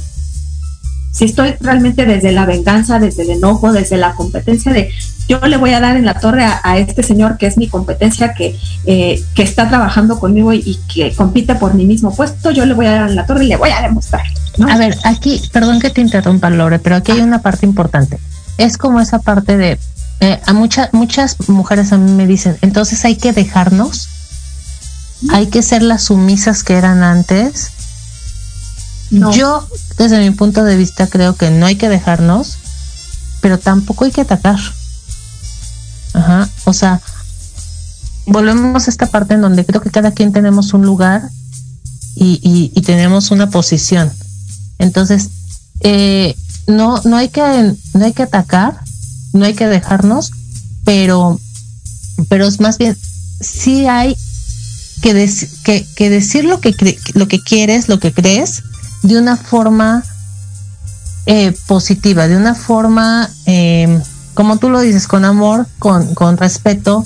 [1.18, 4.92] Si estoy realmente desde la venganza, desde el enojo, desde la competencia de
[5.28, 8.36] yo le voy a dar en la torre a, este señor que es mi competencia,
[8.36, 12.76] que, eh, que está trabajando conmigo y, que compite por mi mismo puesto, yo le
[12.76, 14.22] voy a dar en la torre y le voy a demostrar.
[14.70, 18.20] A ver, aquí, perdón que te interrumpa, Lore, pero aquí hay una parte importante.
[18.60, 19.80] Es como esa parte de,
[20.20, 24.08] eh, a muchas muchas mujeres a mí me dicen, entonces hay que dejarnos,
[25.32, 27.72] hay que ser las sumisas que eran antes.
[29.10, 29.68] Yo,
[29.98, 32.58] desde mi punto de vista, creo que no hay que dejarnos,
[33.42, 34.60] pero tampoco hay que atacar.
[36.14, 37.02] Ajá, o sea,
[38.26, 41.30] volvemos a esta parte en donde creo que cada quien tenemos un lugar
[42.16, 44.12] y, y tenemos una posición.
[44.80, 45.30] Entonces,
[45.82, 46.36] eh,
[46.68, 47.42] no, no, hay que,
[47.94, 48.80] no hay que atacar,
[49.34, 50.32] no hay que dejarnos,
[50.84, 51.40] pero,
[52.30, 52.98] pero es más bien,
[53.40, 54.16] sí hay
[55.02, 56.76] que, que, decir lo que,
[57.14, 58.64] lo que quieres, lo que crees,
[59.08, 60.04] de una forma
[61.26, 64.02] eh, positiva, de una forma, em,
[64.34, 67.06] como tú lo dices, con amor, con, con respeto,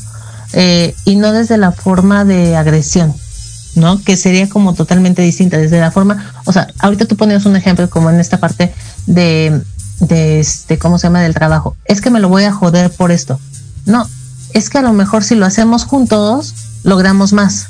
[0.53, 3.13] eh, y no desde la forma de agresión.
[3.75, 4.03] ¿no?
[4.03, 7.89] Que sería como totalmente distinta desde la forma, o sea, ahorita tú ponías un ejemplo
[7.89, 8.73] como en esta parte
[9.05, 9.61] de,
[10.01, 11.21] de este, ¿cómo se llama?
[11.21, 11.77] Del trabajo.
[11.85, 13.39] Es que me lo voy a joder por esto.
[13.85, 14.09] No,
[14.53, 17.67] es que a lo mejor si lo hacemos juntos, logramos más.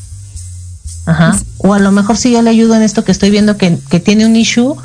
[1.06, 1.38] Ajá.
[1.58, 4.00] O a lo mejor si yo le ayudo en esto que estoy viendo que, que
[4.00, 4.76] tiene un issue,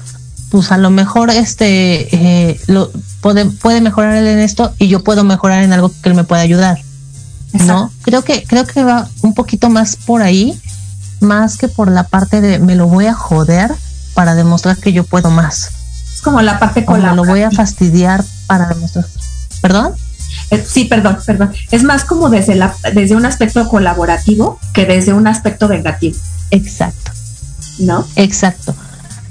[0.50, 5.02] pues a lo mejor este eh, lo puede, puede mejorar él en esto y yo
[5.02, 6.78] puedo mejorar en algo que él me pueda ayudar.
[7.52, 7.90] ¿No?
[8.02, 10.60] Creo que, creo que va un poquito más por ahí
[11.20, 13.74] más que por la parte de me lo voy a joder
[14.14, 15.70] para demostrar que yo puedo más.
[16.14, 19.06] Es como la parte con lo voy a fastidiar para demostrar.
[19.60, 19.94] ¿Perdón?
[20.50, 21.52] Eh, sí, perdón, perdón.
[21.70, 26.16] Es más como desde, la, desde un aspecto colaborativo que desde un aspecto vengativo.
[26.50, 27.10] Exacto.
[27.78, 28.06] ¿No?
[28.16, 28.74] Exacto.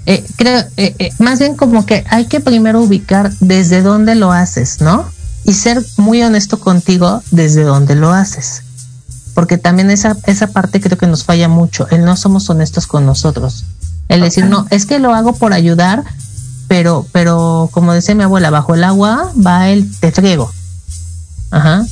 [0.06, 4.82] Eh, creo, eh, más bien como que hay que primero ubicar desde dónde lo haces,
[4.82, 5.10] ¿no?
[5.46, 8.62] Y ser muy honesto contigo desde dónde lo haces
[9.36, 13.06] porque también esa, esa parte creo que nos falla mucho, el no somos honestos con
[13.06, 13.66] nosotros.
[14.08, 16.04] El decir, no, es que lo hago por ayudar,
[16.68, 20.52] pero, pero como decía mi abuela, bajo el agua va el te friego.
[21.56, 21.86] Ajá.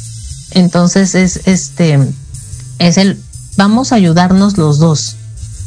[0.52, 1.97] Entonces es este,
[2.80, 3.17] es el,
[3.56, 5.15] vamos a ayudarnos los dos,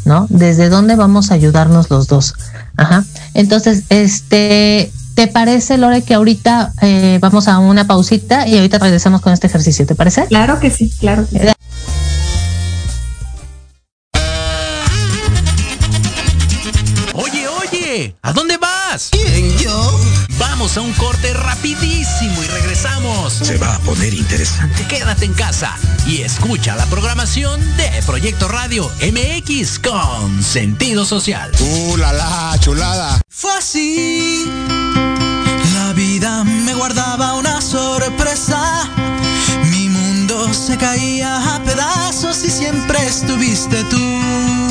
[0.04, 0.26] ¿no?
[0.28, 2.34] ¿Desde dónde vamos a ayudarnos los dos?
[2.76, 3.04] Ajá.
[3.32, 9.22] Entonces, este, ¿te parece, Lore, que ahorita eh, vamos a una pausita y ahorita regresamos
[9.22, 9.86] con este ejercicio?
[9.86, 10.26] ¿Te parece?
[10.26, 11.46] Claro que sí, claro que sí.
[18.22, 19.08] ¿A dónde vas?
[19.10, 20.00] ¿Quién, yo?
[20.38, 21.32] Vamos a un corte
[22.06, 23.32] rapidísimo y regresamos.
[23.32, 24.86] Se va a poner interesante.
[24.88, 31.50] Quédate en casa y escucha la programación de Proyecto Radio MX con sentido social.
[31.60, 33.20] ¡Uh, la, la chulada!
[33.28, 34.44] Fue así.
[35.74, 38.88] La vida me guardaba una sorpresa.
[39.70, 44.65] Mi mundo se caía a pedazos y siempre estuviste tú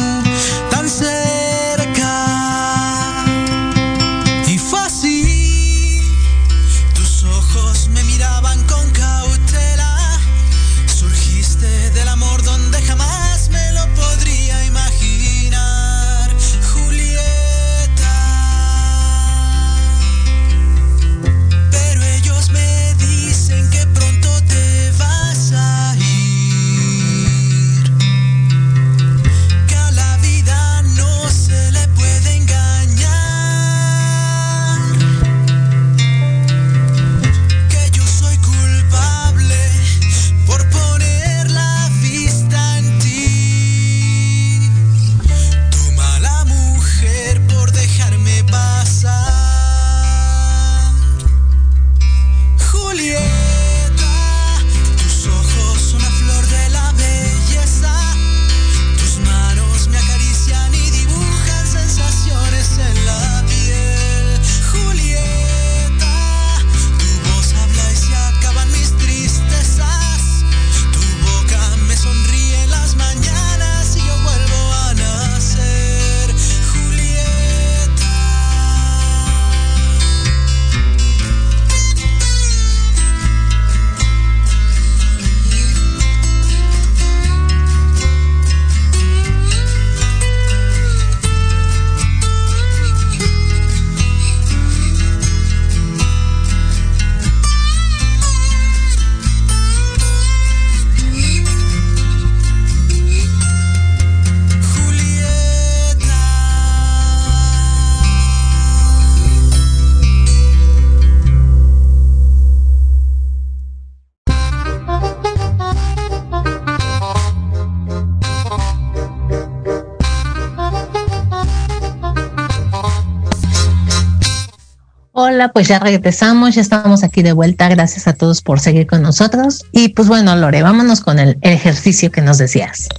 [125.53, 127.69] Pues ya regresamos, ya estamos aquí de vuelta.
[127.69, 129.65] Gracias a todos por seguir con nosotros.
[129.71, 132.89] Y pues bueno, Lore, vámonos con el ejercicio que nos decías.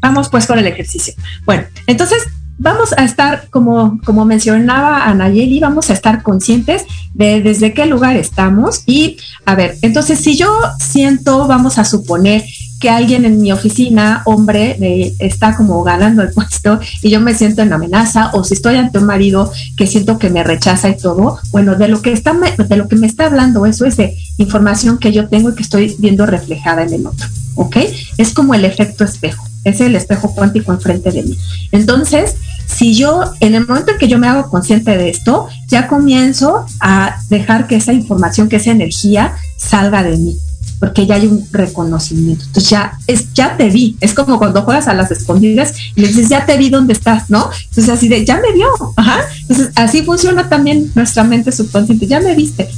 [0.00, 1.14] Vamos pues con el ejercicio.
[1.44, 2.22] Bueno, entonces
[2.58, 8.16] vamos a estar, como, como mencionaba Anayeli, vamos a estar conscientes de desde qué lugar
[8.16, 8.82] estamos.
[8.86, 12.44] Y a ver, entonces si yo siento, vamos a suponer
[12.84, 14.76] que alguien en mi oficina, hombre,
[15.18, 18.98] está como ganando el puesto y yo me siento en amenaza, o si estoy ante
[18.98, 22.76] un marido que siento que me rechaza y todo, bueno, de lo que está, de
[22.76, 25.96] lo que me está hablando eso es de información que yo tengo y que estoy
[25.98, 27.78] viendo reflejada en el otro, ¿ok?
[28.18, 31.38] Es como el efecto espejo, es el espejo cuántico enfrente de mí.
[31.72, 32.34] Entonces,
[32.66, 36.66] si yo, en el momento en que yo me hago consciente de esto, ya comienzo
[36.80, 40.36] a dejar que esa información, que esa energía salga de mí
[40.84, 42.44] porque ya hay un reconocimiento.
[42.44, 43.96] Entonces ya es, ya te vi.
[44.02, 47.48] Es como cuando juegas a las escondidas y dices, ya te vi dónde estás, ¿no?
[47.70, 48.68] Entonces así de, ya me vio.
[48.94, 49.20] Ajá.
[49.40, 52.06] Entonces así funciona también nuestra mente subconsciente.
[52.06, 52.68] Ya me viste.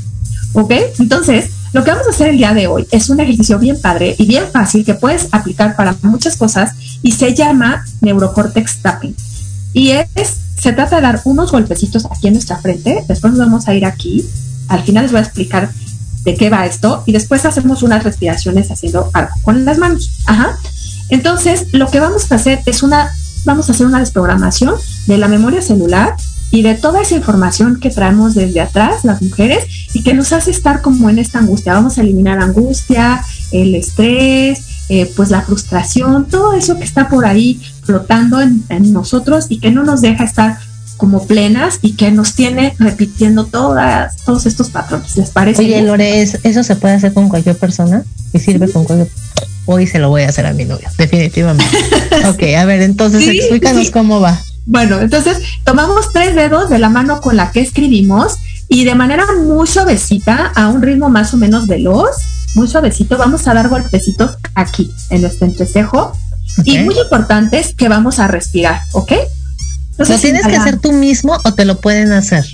[0.52, 0.72] ¿Ok?
[1.00, 4.14] Entonces, lo que vamos a hacer el día de hoy es un ejercicio bien padre
[4.16, 9.16] y bien fácil que puedes aplicar para muchas cosas y se llama neurocortex tapping.
[9.72, 13.04] Y es, se trata de dar unos golpecitos aquí en nuestra frente.
[13.08, 14.24] Después nos vamos a ir aquí.
[14.68, 15.70] Al final les voy a explicar
[16.26, 20.10] de qué va esto y después hacemos unas respiraciones haciendo algo con las manos.
[20.26, 20.58] Ajá.
[21.08, 23.12] Entonces, lo que vamos a hacer es una,
[23.44, 24.74] vamos a hacer una desprogramación
[25.06, 26.16] de la memoria celular
[26.50, 29.64] y de toda esa información que traemos desde atrás, las mujeres,
[29.94, 31.74] y que nos hace estar como en esta angustia.
[31.74, 37.24] Vamos a eliminar angustia, el estrés, eh, pues la frustración, todo eso que está por
[37.24, 40.58] ahí flotando en, en nosotros y que no nos deja estar
[40.96, 45.16] como plenas y que nos tiene repitiendo todas, todos estos patrones.
[45.16, 45.62] ¿Les parece?
[45.62, 48.04] Oye, Lore, ¿eso se puede hacer con cualquier persona?
[48.32, 49.10] ¿Y sirve con cualquier
[49.68, 51.76] Hoy se lo voy a hacer a mi novio, definitivamente.
[52.28, 54.40] ok, a ver, entonces explícanos cómo va.
[54.64, 58.36] Bueno, entonces tomamos tres dedos de la mano con la que escribimos
[58.68, 62.16] y de manera muy suavecita, a un ritmo más o menos veloz,
[62.54, 66.12] muy suavecito, vamos a dar golpecitos aquí, en nuestro entrecejo.
[66.64, 69.12] Y muy importante es que vamos a respirar, ¿ok?
[69.98, 72.44] ¿Lo tienes que hacer tú mismo o te lo pueden hacer?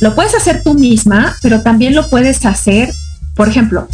[0.00, 2.92] Lo puedes hacer tú misma, pero también lo puedes hacer,
[3.34, 3.88] por ejemplo,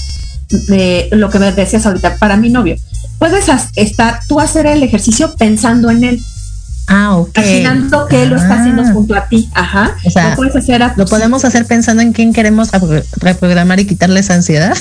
[0.69, 2.77] de lo que me decías ahorita, para mi novio.
[3.19, 6.23] Puedes estar, tú hacer el ejercicio pensando en él.
[6.87, 7.39] Ah, ok.
[7.39, 8.93] Imaginando que él lo está haciendo ah.
[8.93, 9.49] junto a ti.
[9.55, 9.97] Ajá.
[10.05, 12.71] O sea, lo, puedes hacer lo podemos hacer pensando en quién queremos
[13.17, 14.77] reprogramar y quitarle esa ansiedad.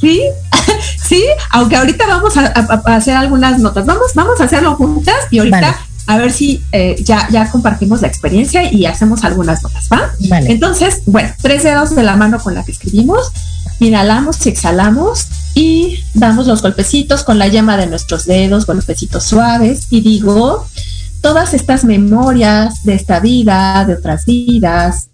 [0.00, 0.22] Sí,
[1.06, 2.46] sí, aunque ahorita vamos a,
[2.86, 3.84] hacer algunas notas.
[3.84, 8.08] Vamos, vamos a hacerlo juntas y ahorita a ver si eh, ya, ya compartimos la
[8.08, 10.10] experiencia y hacemos algunas notas, ¿va?
[10.46, 13.30] Entonces, bueno, tres dedos de la mano con la que escribimos,
[13.78, 19.86] inhalamos y exhalamos y damos los golpecitos con la yema de nuestros dedos, golpecitos suaves.
[19.90, 20.66] Y digo,
[21.20, 25.10] todas estas memorias de esta vida, de otras vidas,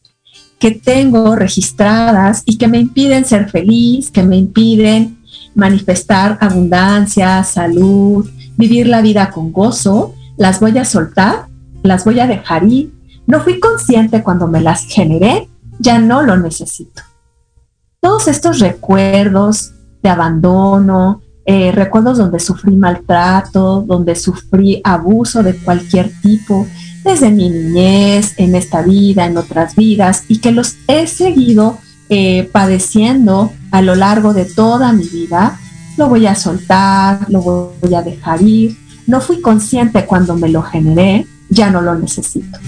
[0.59, 5.19] que tengo registradas y que me impiden ser feliz, que me impiden
[5.55, 11.47] manifestar abundancia, salud, vivir la vida con gozo, las voy a soltar,
[11.83, 12.93] las voy a dejar ir.
[13.27, 17.03] No fui consciente cuando me las generé, ya no lo necesito.
[18.01, 19.73] Todos estos recuerdos
[20.03, 26.67] de abandono, eh, recuerdos donde sufrí maltrato, donde sufrí abuso de cualquier tipo,
[27.05, 31.79] desde mi niñez, en esta vida, en otras vidas, y que los he seguido
[32.09, 35.59] eh, padeciendo a lo largo de toda mi vida,
[35.97, 37.41] lo voy a soltar, lo
[37.81, 38.77] voy a dejar ir,
[39.07, 42.59] no fui consciente cuando me lo generé, ya no lo necesito.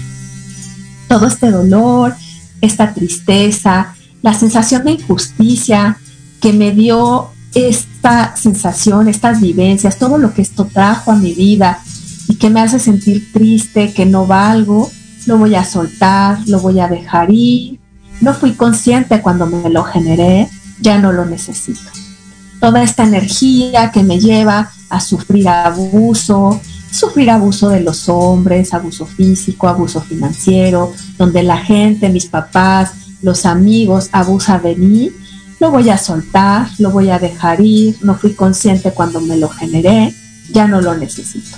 [1.07, 2.15] Todo este dolor,
[2.61, 5.97] esta tristeza, la sensación de injusticia
[6.41, 11.81] que me dio esta sensación, estas vivencias, todo lo que esto trajo a mi vida
[12.27, 14.89] y que me hace sentir triste, que no valgo,
[15.25, 17.79] lo voy a soltar, lo voy a dejar ir.
[18.21, 21.89] No fui consciente cuando me lo generé, ya no lo necesito.
[22.59, 26.59] Toda esta energía que me lleva a sufrir abuso,
[26.91, 33.45] sufrir abuso de los hombres, abuso físico, abuso financiero, donde la gente, mis papás, los
[33.45, 35.11] amigos abusan de mí,
[35.59, 39.49] lo voy a soltar, lo voy a dejar ir, no fui consciente cuando me lo
[39.49, 40.13] generé,
[40.51, 41.57] ya no lo necesito.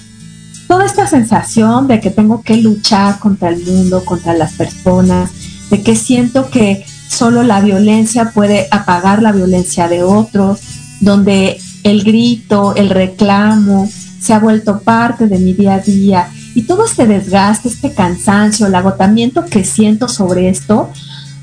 [0.67, 5.29] Toda esta sensación de que tengo que luchar contra el mundo, contra las personas,
[5.69, 10.61] de que siento que solo la violencia puede apagar la violencia de otros,
[11.01, 16.63] donde el grito, el reclamo, se ha vuelto parte de mi día a día y
[16.63, 20.89] todo este desgaste, este cansancio, el agotamiento que siento sobre esto,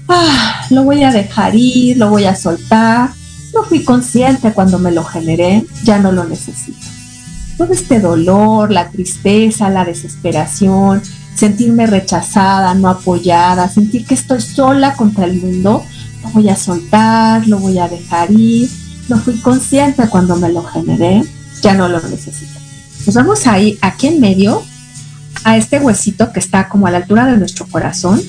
[0.09, 3.11] ah, lo voy a dejar ir, lo voy a soltar.
[3.55, 6.86] No fui consciente cuando me lo generé, ya no lo necesito.
[7.57, 11.03] Todo este dolor, la tristeza, la desesperación,
[11.34, 15.82] sentirme rechazada, no apoyada, sentir que estoy sola contra el mundo,
[16.22, 18.68] lo voy a soltar, lo voy a dejar ir.
[19.09, 21.23] No fui consciente cuando me lo generé,
[21.63, 22.59] ya no lo necesito.
[23.07, 24.63] Nos vamos ahí, aquí en medio,
[25.45, 28.21] a este huesito que está como a la altura de nuestro corazón.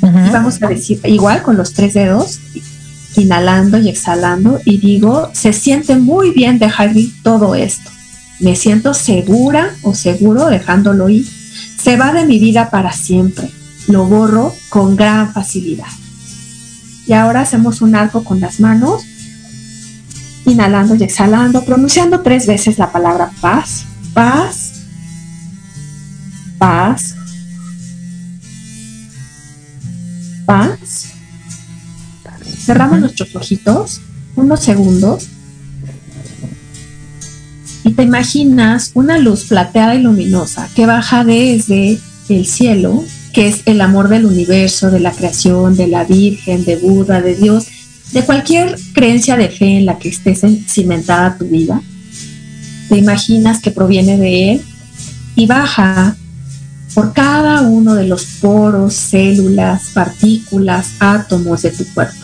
[0.00, 2.40] vamos a decir, igual con los tres dedos,
[3.16, 7.90] inhalando y exhalando, y digo, se siente muy bien dejar ir todo esto.
[8.40, 11.26] Me siento segura o seguro dejándolo ir
[11.86, 13.48] se va de mi vida para siempre.
[13.86, 15.86] Lo borro con gran facilidad.
[17.06, 19.04] Y ahora hacemos un arco con las manos,
[20.46, 23.84] inhalando y exhalando, pronunciando tres veces la palabra paz,
[24.14, 24.72] paz,
[26.58, 27.14] paz,
[30.46, 31.06] paz.
[32.64, 34.00] Cerramos nuestros ojitos
[34.36, 35.28] unos segundos
[37.84, 43.62] y te imaginas una luz plateada y luminosa que baja desde el cielo, que es
[43.66, 47.68] el amor del universo, de la creación, de la Virgen, de Buda, de Dios,
[48.12, 51.80] de cualquier creencia de fe en la que estés cimentada tu vida.
[52.88, 54.62] Te imaginas que proviene de Él
[55.34, 56.16] y baja
[56.94, 62.16] por cada uno de los poros, células, partículas, átomos de tu cuerpo.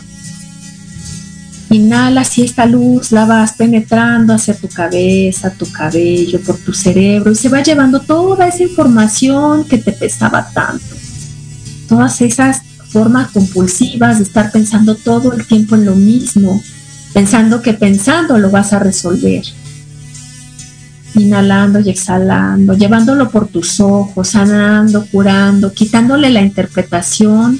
[1.69, 7.31] Inhalas y esta luz la vas penetrando hacia tu cabeza, tu cabello, por tu cerebro
[7.31, 10.95] y se va llevando toda esa información que te pesaba tanto.
[11.87, 12.61] Todas esas
[12.93, 16.63] formas compulsivas de estar pensando todo el tiempo en lo mismo,
[17.13, 19.43] pensando que pensando lo vas a resolver.
[21.15, 27.59] Inhalando y exhalando, llevándolo por tus ojos, sanando, curando, quitándole la interpretación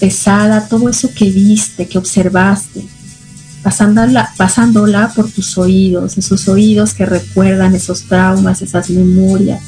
[0.00, 2.82] pesada, todo eso que viste, que observaste
[3.64, 9.62] pasándola, pasándola por tus oídos, esos oídos que recuerdan esos traumas, esas memorias,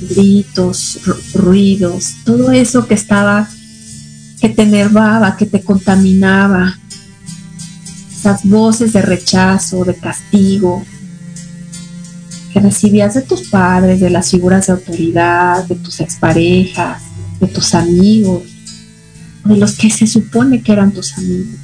[0.00, 1.00] gritos,
[1.34, 3.48] ruidos, todo eso que estaba,
[4.40, 6.78] que te enervaba, que te contaminaba,
[8.12, 10.84] esas voces de rechazo, de castigo,
[12.52, 17.02] que recibías de tus padres, de las figuras de autoridad, de tus exparejas,
[17.40, 18.42] de tus amigos,
[19.44, 21.60] de los que se supone que eran tus amigos.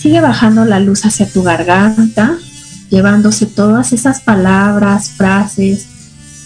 [0.00, 2.38] Sigue bajando la luz hacia tu garganta,
[2.88, 5.86] llevándose todas esas palabras, frases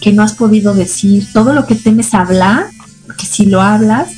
[0.01, 2.67] que no has podido decir, todo lo que temes hablar,
[3.05, 4.09] porque si lo hablas,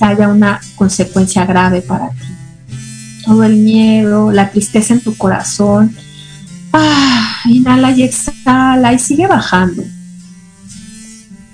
[0.00, 2.26] haya una consecuencia grave para ti.
[3.24, 5.94] Todo el miedo, la tristeza en tu corazón.
[6.72, 9.82] Ah, inhala y exhala y sigue bajando.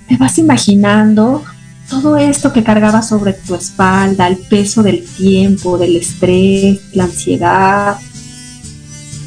[0.07, 1.43] Te vas imaginando
[1.89, 7.97] todo esto que cargaba sobre tu espalda, el peso del tiempo, del estrés, la ansiedad,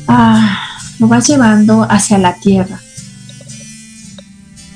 [0.07, 2.81] ah, lo vas llevando hacia la tierra,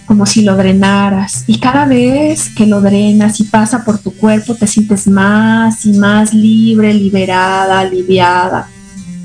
[0.06, 1.44] como si lo drenaras.
[1.46, 5.92] Y cada vez que lo drenas y pasa por tu cuerpo, te sientes más y
[5.92, 8.68] más libre, liberada, aliviada,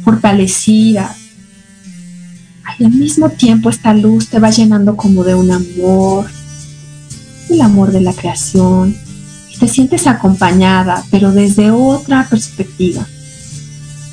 [0.04, 1.16] fortalecida.
[2.80, 6.26] Y al mismo tiempo esta luz te va llenando como de un amor,
[7.50, 8.96] el amor de la creación
[9.54, 13.06] y te sientes acompañada, pero desde otra perspectiva.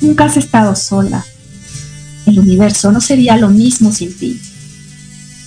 [0.01, 1.25] Nunca has estado sola.
[2.25, 4.39] El universo no sería lo mismo sin ti.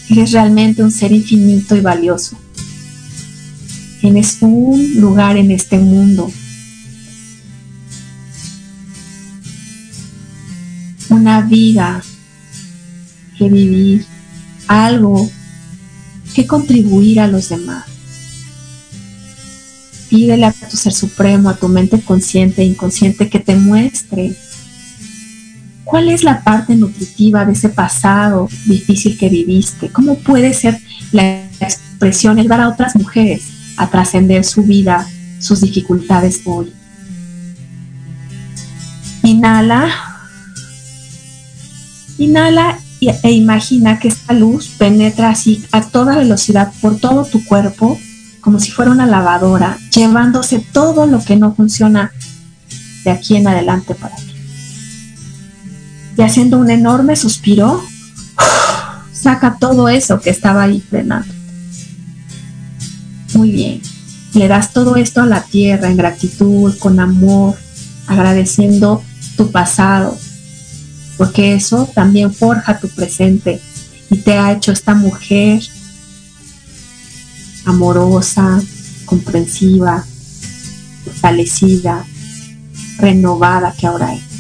[0.09, 2.37] Eres realmente un ser infinito y valioso.
[4.01, 6.31] Tienes un lugar en este mundo.
[11.09, 12.03] Una vida
[13.39, 14.07] que vivir,
[14.67, 15.31] algo
[16.35, 17.85] que contribuir a los demás.
[20.09, 24.37] Pídele a tu ser supremo, a tu mente consciente e inconsciente que te muestre
[25.93, 30.79] cuál es la parte nutritiva de ese pasado difícil que viviste, cómo puede ser
[31.13, 33.43] la expresión, el dar a otras mujeres
[33.77, 35.07] a trascender su vida,
[35.39, 36.73] sus dificultades hoy.
[39.23, 39.91] Inhala.
[42.17, 48.01] Inhala e imagina que esta luz penetra así a toda velocidad por todo tu cuerpo,
[48.41, 52.13] como si fuera una lavadora, llevándose todo lo que no funciona
[53.05, 54.32] de aquí en adelante para ti.
[56.17, 57.83] Y haciendo un enorme suspiro,
[59.13, 61.33] saca todo eso que estaba ahí frenando.
[63.35, 63.81] Muy bien.
[64.35, 67.57] Le das todo esto a la tierra en gratitud, con amor,
[68.07, 69.03] agradeciendo
[69.37, 70.17] tu pasado,
[71.17, 73.61] porque eso también forja tu presente
[74.11, 75.63] y te ha hecho esta mujer
[77.65, 78.61] amorosa,
[79.05, 80.05] comprensiva,
[81.05, 82.05] fortalecida,
[82.99, 84.32] renovada que ahora es.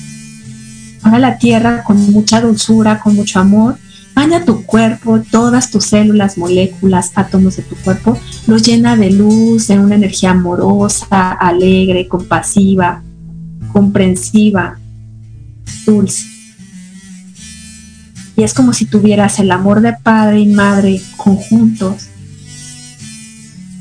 [1.02, 3.76] Ahora la tierra con mucha dulzura, con mucho amor,
[4.14, 9.68] baña tu cuerpo, todas tus células, moléculas, átomos de tu cuerpo, los llena de luz,
[9.68, 13.02] de una energía amorosa, alegre, compasiva,
[13.72, 14.78] comprensiva,
[15.86, 16.26] dulce.
[18.36, 22.08] Y es como si tuvieras el amor de padre y madre conjuntos,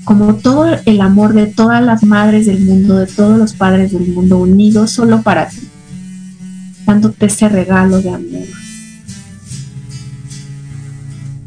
[0.04, 4.08] como todo el amor de todas las madres del mundo, de todos los padres del
[4.08, 5.62] mundo unidos solo para ti,
[6.92, 8.48] dándote ese regalo de amor.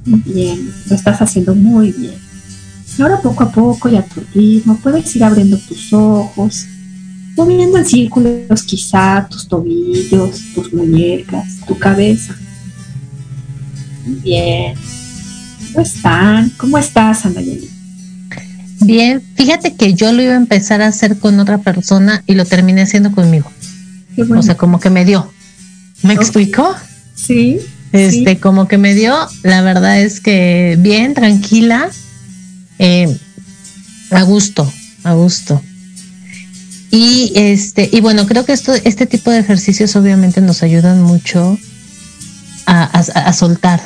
[0.06, 2.14] Bien, lo estás haciendo muy bien.
[2.96, 6.66] Y ahora poco a poco y a tu ritmo puedes ir abriendo tus ojos,
[7.36, 12.34] moviendo en círculos quizá tus tobillos, tus muñecas, tu cabeza.
[14.22, 14.74] Bien.
[15.72, 16.50] ¿Cómo están?
[16.56, 17.40] ¿Cómo estás, Ana
[18.80, 22.44] Bien, fíjate que yo lo iba a empezar a hacer con otra persona y lo
[22.44, 23.50] terminé haciendo conmigo.
[24.36, 25.33] O sea, como que me dio.
[26.04, 26.74] ¿Me explicó?
[27.14, 27.58] Sí.
[27.92, 31.90] Este, como que me dio, la verdad es que bien, tranquila,
[32.78, 33.16] eh,
[34.10, 34.70] a gusto,
[35.02, 35.62] a gusto.
[36.90, 41.58] Y este, y bueno, creo que esto, este tipo de ejercicios obviamente nos ayudan mucho
[42.66, 43.80] a, soltar.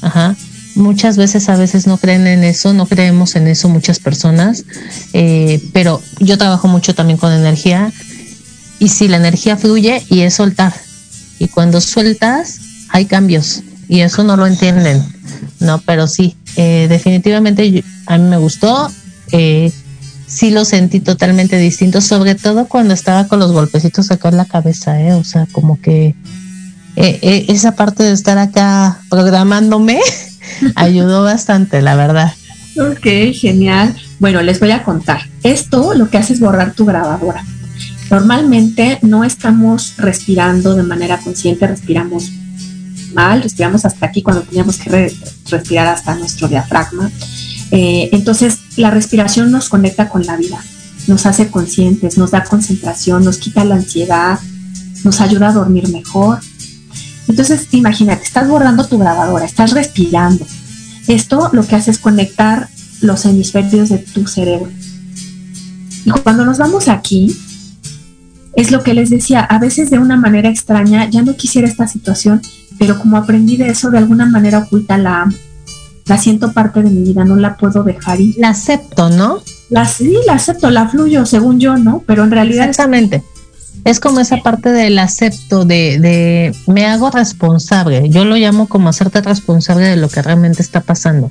[0.00, 0.36] Ajá.
[0.74, 4.64] Muchas veces a veces no creen en eso, no creemos en eso muchas personas,
[5.12, 7.92] eh, pero yo trabajo mucho también con energía
[8.78, 10.72] y si la energía fluye y es soltar.
[11.42, 15.02] Y cuando sueltas, hay cambios y eso no lo entienden,
[15.58, 15.80] ¿no?
[15.84, 18.88] Pero sí, eh, definitivamente a mí me gustó,
[19.32, 19.72] eh,
[20.28, 24.44] sí lo sentí totalmente distinto, sobre todo cuando estaba con los golpecitos acá en la
[24.44, 25.14] cabeza, ¿eh?
[25.14, 26.14] O sea, como que
[26.94, 29.98] eh, esa parte de estar acá programándome
[30.76, 32.32] ayudó bastante, la verdad.
[32.78, 33.96] Ok, genial.
[34.20, 35.22] Bueno, les voy a contar.
[35.42, 37.44] Esto lo que hace es borrar tu grabadora.
[38.10, 42.30] Normalmente no estamos respirando de manera consciente, respiramos
[43.14, 45.14] mal, respiramos hasta aquí cuando teníamos que
[45.50, 47.10] respirar hasta nuestro diafragma.
[47.70, 50.58] Eh, entonces, la respiración nos conecta con la vida,
[51.06, 54.38] nos hace conscientes, nos da concentración, nos quita la ansiedad,
[55.04, 56.40] nos ayuda a dormir mejor.
[57.28, 60.46] Entonces, imagínate, estás borrando tu grabadora, estás respirando.
[61.08, 62.68] Esto lo que hace es conectar
[63.00, 64.70] los hemisferios de tu cerebro.
[66.04, 67.34] Y cuando nos vamos aquí,
[68.54, 71.86] es lo que les decía, a veces de una manera extraña, ya no quisiera esta
[71.86, 72.42] situación,
[72.78, 75.32] pero como aprendí de eso, de alguna manera oculta la
[76.06, 78.34] La siento parte de mi vida, no la puedo dejar ir.
[78.36, 79.40] La acepto, ¿no?
[79.70, 82.02] La, sí, la acepto, la fluyo, según yo, ¿no?
[82.06, 82.68] Pero en realidad...
[82.68, 83.22] Exactamente.
[83.84, 88.08] Es como esa parte del acepto, de, de me hago responsable.
[88.10, 91.30] Yo lo llamo como hacerte responsable de lo que realmente está pasando.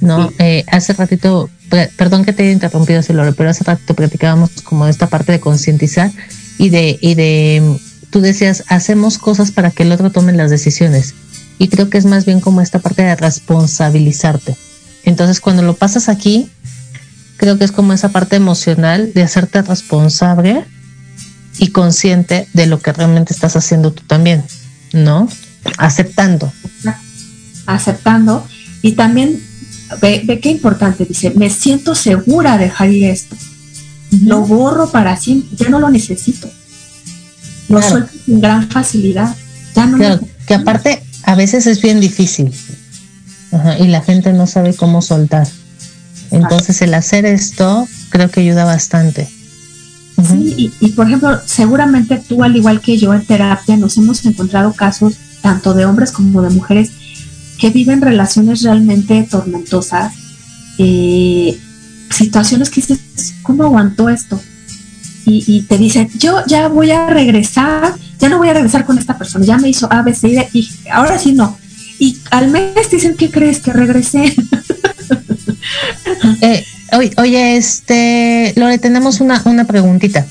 [0.00, 0.30] ¿no?
[0.38, 1.50] Eh, hace ratito,
[1.96, 5.40] perdón que te haya interrumpido, Silore, pero hace ratito platicábamos como de esta parte de
[5.40, 6.10] concientizar
[6.58, 7.78] y de, y de
[8.10, 11.14] tú decías, hacemos cosas para que el otro tome las decisiones.
[11.58, 14.56] Y creo que es más bien como esta parte de responsabilizarte.
[15.04, 16.50] Entonces, cuando lo pasas aquí,
[17.36, 20.64] creo que es como esa parte emocional de hacerte responsable
[21.58, 24.44] y consciente de lo que realmente estás haciendo tú también,
[24.92, 25.28] ¿no?
[25.78, 26.52] Aceptando.
[27.66, 28.46] Aceptando.
[28.82, 29.42] Y también,
[30.00, 33.36] ve, qué importante, dice, me siento segura de dejar esto.
[34.22, 36.48] Lo borro para siempre, ya no lo necesito
[37.68, 37.90] lo claro.
[37.90, 39.34] suelto con gran facilidad.
[39.74, 42.52] Ya no claro, que aparte a veces es bien difícil
[43.52, 45.46] Ajá, y la gente no sabe cómo soltar.
[46.30, 49.28] Entonces el hacer esto creo que ayuda bastante.
[50.16, 50.30] Uh -huh.
[50.30, 54.24] Sí, y, y, por ejemplo, seguramente tú, al igual que yo en terapia, nos hemos
[54.26, 56.90] encontrado casos tanto de hombres como de mujeres
[57.58, 60.12] que viven relaciones realmente tormentosas,
[60.78, 61.58] eh,
[62.10, 64.40] situaciones que dices, ¿cómo aguantó esto?
[65.28, 68.98] y, y, te dicen, yo ya voy a regresar, ya no voy a regresar con
[68.98, 71.58] esta persona, ya me hizo A, B, C, D, y ahora sí no.
[71.98, 73.58] Y al mes dicen, ¿qué crees?
[73.58, 74.24] Que regresé.
[76.40, 76.64] eh,
[77.16, 80.26] oye, este, Lore, tenemos una, una preguntita.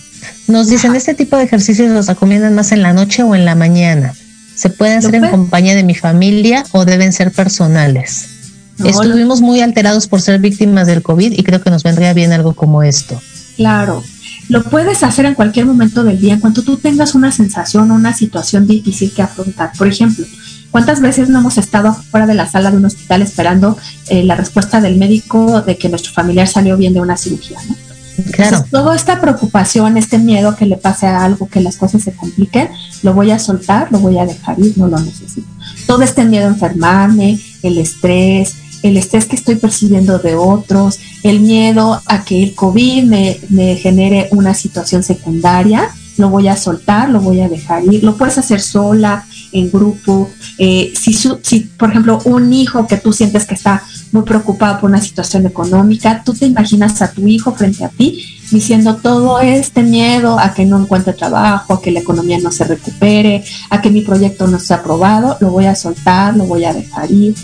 [0.47, 3.55] Nos dicen, ¿este tipo de ejercicios los recomiendan más en la noche o en la
[3.55, 4.13] mañana?
[4.55, 8.36] ¿Se pueden hacer en compañía de mi familia o deben ser personales?
[8.77, 12.31] No, Estuvimos muy alterados por ser víctimas del COVID y creo que nos vendría bien
[12.31, 13.19] algo como esto.
[13.55, 14.03] Claro,
[14.49, 17.95] lo puedes hacer en cualquier momento del día, en cuanto tú tengas una sensación o
[17.95, 19.71] una situación difícil que afrontar.
[19.77, 20.25] Por ejemplo,
[20.71, 23.77] ¿cuántas veces no hemos estado fuera de la sala de un hospital esperando
[24.09, 27.57] eh, la respuesta del médico de que nuestro familiar salió bien de una cirugía?
[27.67, 27.75] ¿no?
[28.31, 28.57] Claro.
[28.57, 32.13] Entonces, toda esta preocupación, este miedo que le pase a algo, que las cosas se
[32.13, 32.69] compliquen,
[33.03, 35.47] lo voy a soltar, lo voy a dejar ir, no lo necesito.
[35.85, 41.39] Todo este miedo a enfermarme, el estrés, el estrés que estoy percibiendo de otros, el
[41.39, 47.21] miedo a que el COVID me, genere una situación secundaria, lo voy a soltar, lo
[47.21, 50.29] voy a dejar ir, lo puedes hacer sola, en grupo.
[50.57, 54.89] Eh, si, si, por ejemplo, un hijo que tú sientes que está muy preocupado por
[54.89, 59.83] una situación económica, tú te imaginas a tu hijo frente a ti diciendo todo este
[59.83, 63.89] miedo a que no encuentre trabajo, a que la economía no se recupere, a que
[63.89, 67.35] mi proyecto no sea aprobado, lo voy a soltar, lo voy a dejar ir.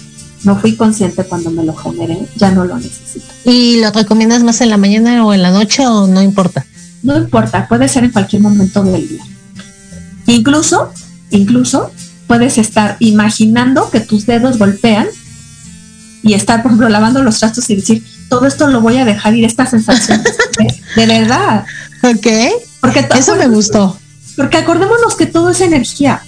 [0.43, 3.25] No fui consciente cuando me lo generé, ya no lo necesito.
[3.45, 6.65] ¿Y lo recomiendas más en la mañana o en la noche o no importa?
[7.01, 9.23] No importa, puede ser en cualquier momento del día.
[10.27, 10.91] Incluso,
[11.31, 11.91] incluso
[12.27, 15.07] puedes estar imaginando que tus dedos golpean
[16.23, 19.35] y estar, por ejemplo, lavando los trastos y decir, todo esto lo voy a dejar
[19.35, 20.23] ir, esta sensación
[20.95, 21.65] de, verdad.
[22.01, 22.27] Ok.
[22.79, 23.97] Porque Eso me gustó.
[24.35, 26.21] Porque acordémonos que todo es energía.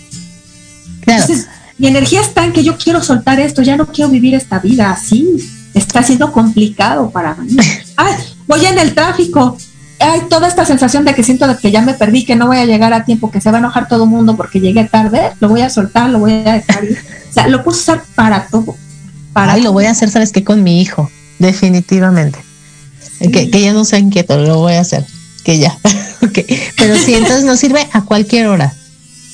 [1.02, 1.22] Claro.
[1.22, 1.48] Entonces,
[1.78, 4.92] mi energía está en que yo quiero soltar esto, ya no quiero vivir esta vida
[4.92, 5.38] así.
[5.74, 7.56] Está siendo complicado para mí.
[7.98, 8.14] Ay,
[8.48, 9.58] voy en el tráfico.
[10.00, 12.66] Hay toda esta sensación de que siento que ya me perdí, que no voy a
[12.66, 15.32] llegar a tiempo, que se va a enojar todo el mundo porque llegué tarde.
[15.40, 16.98] Lo voy a soltar, lo voy a dejar ir.
[17.30, 18.76] O sea, lo puedo usar para todo.
[19.34, 20.44] Ay, lo voy a hacer, ¿sabes qué?
[20.44, 21.10] Con mi hijo,
[21.40, 22.40] definitivamente.
[23.20, 25.06] Que, ya no sea inquieto, lo voy a hacer.
[25.44, 25.78] Que ya.
[26.78, 28.74] Pero sí, entonces nos sirve a cualquier hora.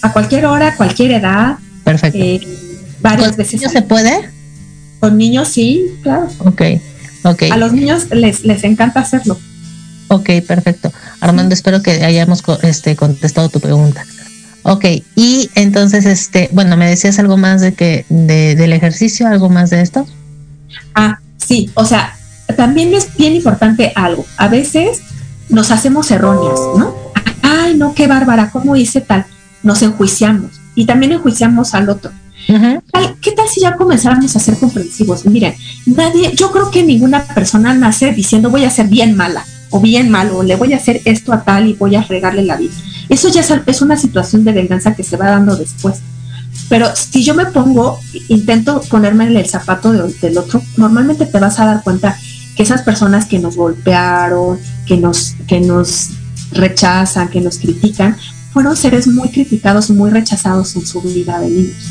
[0.01, 1.57] A cualquier hora, cualquier edad.
[1.91, 2.19] Perfecto.
[2.19, 2.39] Eh,
[3.01, 3.61] varias veces.
[3.69, 4.29] se puede?
[4.99, 6.27] Con niños sí, claro.
[6.39, 6.61] Ok,
[7.23, 7.43] ok.
[7.51, 9.37] A los niños les, les encanta hacerlo.
[10.07, 10.91] Ok, perfecto.
[11.19, 14.05] Armando, espero que hayamos este, contestado tu pregunta.
[14.63, 14.85] Ok,
[15.15, 19.69] y entonces, este, bueno, me decías algo más de que, de, del ejercicio, algo más
[19.69, 20.05] de esto.
[20.93, 22.15] Ah, sí, o sea,
[22.55, 24.25] también es bien importante algo.
[24.37, 25.01] A veces
[25.49, 26.95] nos hacemos erróneas, ¿no?
[27.41, 29.25] Ay, no, qué bárbara, ¿cómo hice tal?
[29.63, 32.09] Nos enjuiciamos y también enjuiciamos al otro.
[33.21, 35.27] ¿Qué tal si ya comenzáramos a ser comprensivos?
[35.27, 35.53] Miren,
[35.85, 40.09] nadie, yo creo que ninguna persona nace diciendo voy a ser bien mala o bien
[40.09, 42.73] malo, o le voy a hacer esto a tal y voy a regarle la vida.
[43.09, 45.99] Eso ya es una situación de venganza que se va dando después.
[46.67, 51.59] Pero si yo me pongo, intento ponerme en el zapato del otro, normalmente te vas
[51.59, 52.17] a dar cuenta
[52.55, 54.57] que esas personas que nos golpearon,
[54.87, 56.09] que nos, que nos
[56.53, 58.17] rechazan, que nos critican,
[58.51, 61.83] fueron seres muy criticados muy rechazados en su vida de niños.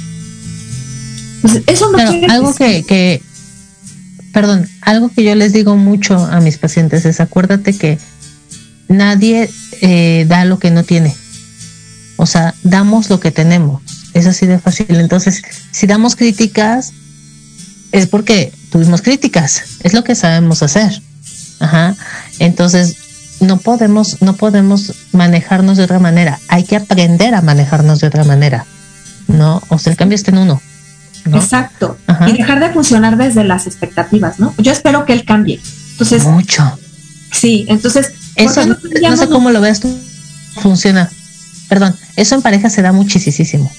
[1.43, 1.99] Pues eso no
[2.29, 3.23] algo que, que,
[4.33, 7.99] perdón, algo que yo les digo mucho a mis pacientes es acuérdate que
[8.89, 9.49] nadie
[9.81, 11.15] eh, da lo que no tiene.
[12.17, 13.83] O sea, damos lo que tenemos.
[14.13, 14.87] Es así de fácil.
[14.91, 16.93] Entonces, si damos críticas,
[17.93, 19.63] es porque tuvimos críticas.
[19.81, 21.01] Es lo que sabemos hacer.
[21.61, 21.97] Ajá.
[22.39, 22.97] Entonces,
[23.41, 26.39] no podemos, no podemos manejarnos de otra manera.
[26.49, 28.67] Hay que aprender a manejarnos de otra manera.
[29.29, 29.63] ¿No?
[29.69, 30.61] O sea, el cambio está en uno.
[31.27, 31.97] Exacto.
[32.27, 34.55] Y dejar de funcionar desde las expectativas, ¿no?
[34.59, 35.61] Yo espero que él cambie.
[35.93, 36.25] Entonces.
[36.25, 36.79] Mucho.
[37.33, 39.97] Sí, entonces eso no, sé cómo lo veas tú.
[40.61, 41.11] Funciona.
[41.69, 43.71] Perdón, eso en pareja se da muchísimo.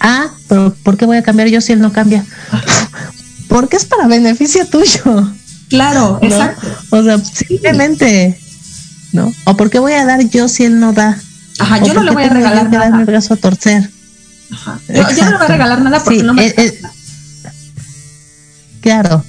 [0.00, 2.24] Ah, pero ¿por qué voy a cambiar yo si él no cambia?
[3.48, 5.32] Porque es para beneficio tuyo.
[5.68, 6.68] Claro, exacto.
[6.90, 8.38] O sea, simplemente,
[9.14, 9.32] ¿no?
[9.44, 11.18] ¿O por qué voy a dar yo si él no da?
[11.60, 13.04] Ajá, yo no le voy a regalar nada.
[13.04, 13.88] brazo a torcer.
[14.50, 14.78] Ajá.
[14.88, 16.52] Yo, no le voy a regalar nada porque no me.
[18.82, 19.24] claro.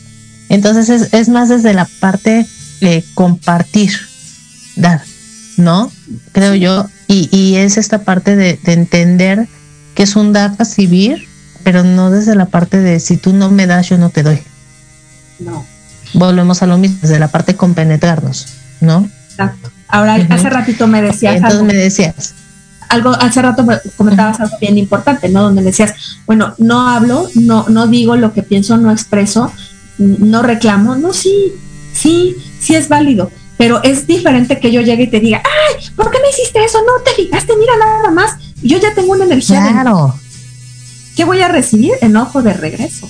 [0.49, 2.45] Entonces es, es más desde la parte
[2.81, 3.93] de compartir
[4.75, 5.03] dar,
[5.57, 5.91] ¿no?
[6.31, 6.89] Creo yo.
[7.07, 9.47] Y, y es esta parte de, entender
[9.93, 11.27] que es un dar recibir,
[11.63, 14.41] pero no desde la parte de si tú no me das, yo no te doy.
[15.39, 15.63] No.
[16.13, 18.47] Volvemos a lo mismo, desde la parte de compenetrarnos,
[18.81, 19.07] ¿no?
[19.29, 19.64] Exacto.
[19.87, 21.37] Ahora, hace ratito me decías.
[21.37, 22.33] Entonces me decías.
[22.89, 23.65] Algo, hace rato
[23.97, 25.43] comentabas algo bien importante, ¿no?
[25.43, 25.93] Donde decías,
[26.25, 29.51] bueno, no hablo, no, no digo lo que pienso, no expreso,
[29.97, 31.53] no reclamo, no, sí,
[31.93, 36.11] sí, sí es válido, pero es diferente que yo llegue y te diga, ay, ¿por
[36.11, 36.79] qué me hiciste eso?
[36.79, 38.37] No te fijaste, mira nada más.
[38.61, 39.61] Yo ya tengo una energía.
[39.71, 40.15] Claro.
[41.15, 41.93] ¿Qué voy a recibir?
[42.01, 43.09] Enojo de regreso.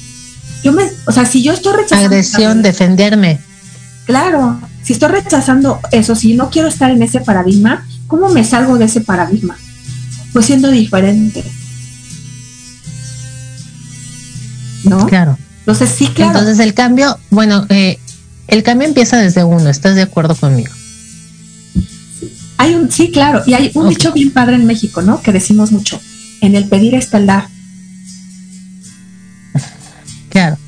[0.64, 2.08] Yo me, o sea, si yo estoy rechazando.
[2.08, 3.40] Agresión, defenderme.
[4.06, 8.78] Claro, si estoy rechazando eso, si no quiero estar en ese paradigma, ¿cómo me salgo
[8.78, 9.58] de ese paradigma?
[10.32, 11.44] Pues siendo diferente.
[14.84, 15.08] ¿No?
[15.08, 15.40] Claro.
[15.60, 16.38] Entonces, sí, claro.
[16.38, 17.98] Entonces, el cambio, bueno, eh,
[18.48, 20.72] el cambio empieza desde uno, ¿estás de acuerdo conmigo?
[22.58, 25.20] Hay un, sí, claro, y hay un dicho bien padre en México, ¿no?
[25.20, 26.00] Que decimos mucho,
[26.42, 27.48] en el pedir está el dar.
[30.30, 30.60] Claro.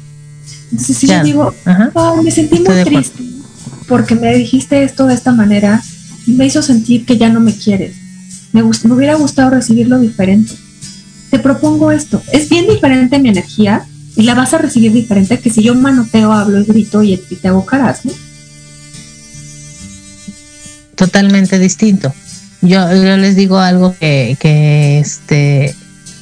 [0.72, 1.53] Entonces, si yo digo,
[2.24, 3.36] me sentí muy triste
[3.88, 5.81] porque me dijiste esto de esta manera
[6.25, 7.95] y me hizo sentir que ya no me quieres.
[8.51, 10.53] Me, me hubiera gustado recibirlo diferente.
[11.29, 12.21] Te propongo esto.
[12.31, 13.85] Es bien diferente mi energía
[14.15, 17.65] y la vas a recibir diferente que si yo manoteo, hablo grito y, te hago
[17.65, 18.11] caras, ¿no?
[20.95, 22.13] Totalmente distinto.
[22.61, 25.75] Yo, les digo algo que, que este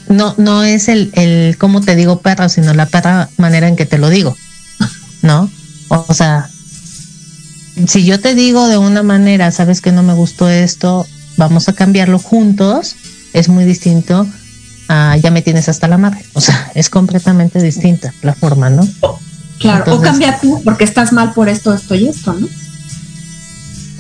[0.10, 3.86] no, no es el, el cómo te digo perro, sino la perra manera en que
[3.86, 4.36] te lo digo,
[5.22, 5.50] ¿no?
[5.88, 6.50] O sea,
[7.88, 11.06] si yo te digo de una manera, sabes que no me gustó esto,
[11.38, 12.96] vamos a cambiarlo juntos,
[13.34, 14.28] es muy distinto
[14.88, 16.24] a ya me tienes hasta la madre.
[16.34, 18.88] O sea, es completamente distinta la forma, ¿no?
[19.60, 22.48] Claro, o cambia tú porque estás mal por esto, esto y esto, ¿no?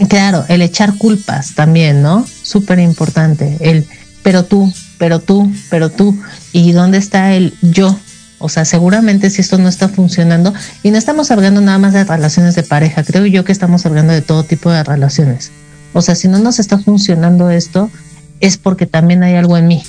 [0.09, 2.25] Claro, el echar culpas también, ¿no?
[2.41, 3.57] Súper importante.
[3.61, 3.87] El,
[4.23, 6.17] pero tú, pero tú, pero tú.
[6.51, 7.97] ¿Y dónde está el yo?
[8.45, 12.03] O sea, seguramente si esto no está funcionando, y no estamos hablando nada más de
[12.03, 15.51] relaciones de pareja, creo yo que estamos hablando de todo tipo de relaciones.
[15.93, 17.89] O sea, si no nos está funcionando esto,
[18.41, 19.83] es porque también hay algo en mí,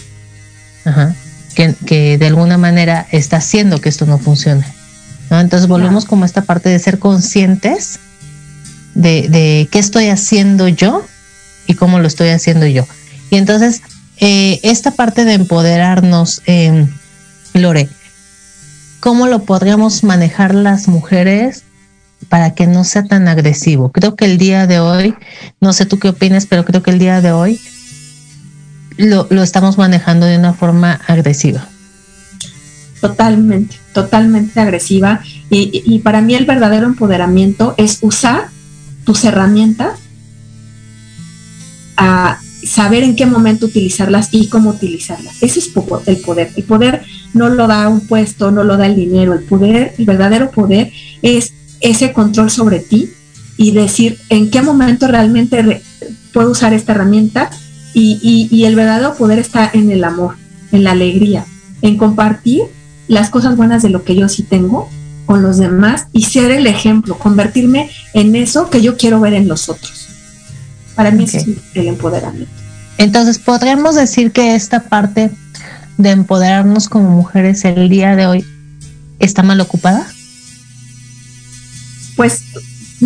[1.55, 4.65] que, que, de alguna manera está haciendo que esto no funcione.
[5.29, 7.99] Entonces volvemos como esta parte de ser conscientes
[8.95, 11.05] de, de, qué estoy haciendo yo
[11.67, 12.87] y cómo lo estoy haciendo yo.
[13.29, 13.83] Y entonces,
[14.17, 16.87] eh, esta parte de empoderarnos, eh,
[17.53, 17.91] Lore,
[19.01, 21.65] ¿cómo lo podríamos manejar las mujeres
[22.29, 23.93] para que no sea tan agresivo?
[23.93, 25.15] Creo que el día de hoy,
[25.61, 27.61] no sé tú qué opinas, pero creo que el día de hoy
[28.97, 31.69] lo, lo estamos manejando de una forma agresiva.
[33.01, 35.21] Totalmente, totalmente agresiva.
[35.51, 38.49] Y, y, para mí el verdadero empoderamiento es usar
[39.05, 39.99] tus herramientas
[41.97, 45.43] a saber en qué momento utilizarlas y cómo utilizarlas.
[45.43, 45.71] Ese es
[46.07, 46.51] el poder.
[46.57, 47.03] El poder
[47.35, 49.35] no lo da un puesto, no lo da el dinero.
[49.35, 50.93] El poder, el verdadero poder
[51.23, 53.11] es ese control sobre ti
[53.57, 55.83] y decir en qué momento realmente
[56.33, 57.51] puedo usar esta herramienta
[57.95, 60.37] y, y, y el verdadero poder está en el amor,
[60.73, 61.47] en la alegría,
[61.83, 62.62] en compartir
[63.09, 64.89] las cosas buenas de lo que yo sí tengo
[65.27, 69.49] con los demás y ser el ejemplo, convertirme en eso que yo quiero ver en
[69.49, 70.06] los otros.
[70.97, 71.41] Para mí okay.
[71.41, 72.51] es el empoderamiento.
[72.99, 75.31] Entonces, ¿podríamos decir que esta parte
[75.99, 78.45] de empoderarnos como mujeres el día de hoy
[79.19, 80.07] está mal ocupada?
[82.17, 82.43] Pues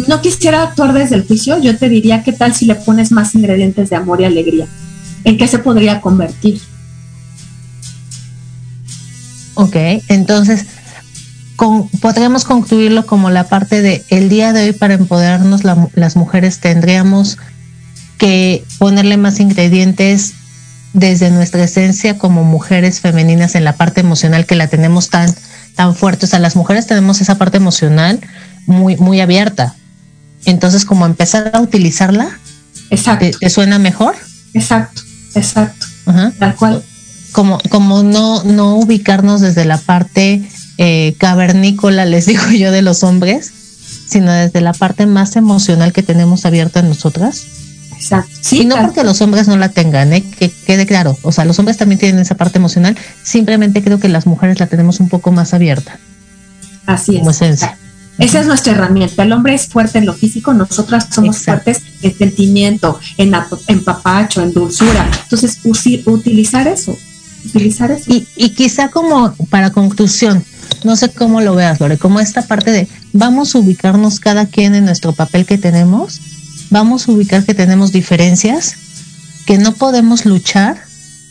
[0.07, 3.34] no quisiera actuar desde el juicio, yo te diría qué tal si le pones más
[3.34, 4.66] ingredientes de amor y alegría.
[5.24, 6.61] ¿En qué se podría convertir?
[9.55, 9.76] Ok,
[10.09, 10.66] entonces
[11.57, 16.16] con, podríamos concluirlo como la parte de el día de hoy para empoderarnos la, las
[16.16, 17.36] mujeres tendríamos
[18.20, 20.34] que ponerle más ingredientes
[20.92, 25.34] desde nuestra esencia como mujeres femeninas en la parte emocional que la tenemos tan
[25.74, 28.20] tan fuerte, o sea, las mujeres tenemos esa parte emocional
[28.66, 29.74] muy muy abierta.
[30.44, 32.38] Entonces, como empezar a utilizarla,
[32.90, 33.26] exacto.
[33.26, 34.14] ¿te, te suena mejor?
[34.54, 35.02] Exacto,
[35.34, 35.86] exacto.
[36.06, 36.32] Ajá.
[36.38, 36.84] Tal cual
[37.32, 40.42] como, como no, no ubicarnos desde la parte
[40.78, 43.52] eh, cavernícola, les digo yo, de los hombres,
[44.06, 47.44] sino desde la parte más emocional que tenemos abierta en nosotras.
[48.01, 48.30] Exacto.
[48.40, 48.88] Sí, y no claro.
[48.88, 50.22] porque los hombres no la tengan, ¿eh?
[50.22, 51.18] que quede claro.
[51.22, 54.66] O sea, los hombres también tienen esa parte emocional, simplemente creo que las mujeres la
[54.66, 55.98] tenemos un poco más abierta.
[56.86, 57.36] Así como es.
[57.36, 57.76] esencia.
[58.18, 59.22] Esa es nuestra herramienta.
[59.22, 61.64] El hombre es fuerte en lo físico, nosotras somos Exacto.
[61.72, 63.32] fuertes en sentimiento, en,
[63.66, 65.09] en papacho, en dulzura.
[65.22, 65.59] Entonces,
[66.07, 66.98] utilizar eso,
[67.46, 68.11] utilizar eso.
[68.12, 70.44] Y, y quizá como para conclusión,
[70.84, 74.74] no sé cómo lo veas, Lore, como esta parte de vamos a ubicarnos cada quien
[74.74, 76.20] en nuestro papel que tenemos,
[76.70, 78.74] vamos a ubicar que tenemos diferencias,
[79.46, 80.78] que no podemos luchar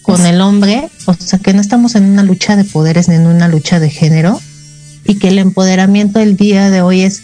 [0.02, 3.28] con el hombre, o sea, que no estamos en una lucha de poderes ni en
[3.28, 4.40] una lucha de género,
[5.06, 7.22] y que el empoderamiento del día de hoy es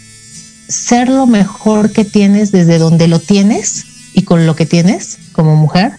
[0.68, 5.56] ser lo mejor que tienes desde donde lo tienes y con lo que tienes como
[5.56, 5.92] mujer,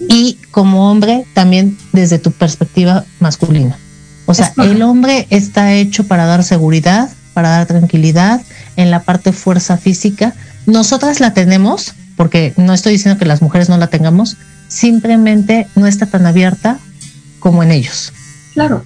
[0.00, 3.78] y como hombre también desde tu perspectiva masculina.
[4.26, 8.42] O sea, el hombre está hecho para dar seguridad, para dar tranquilidad,
[8.76, 10.34] en la parte fuerza física.
[10.68, 14.36] Nosotras la tenemos, porque no estoy diciendo que las mujeres no la tengamos,
[14.68, 16.78] simplemente no está tan abierta
[17.38, 18.12] como en ellos.
[18.52, 18.84] Claro.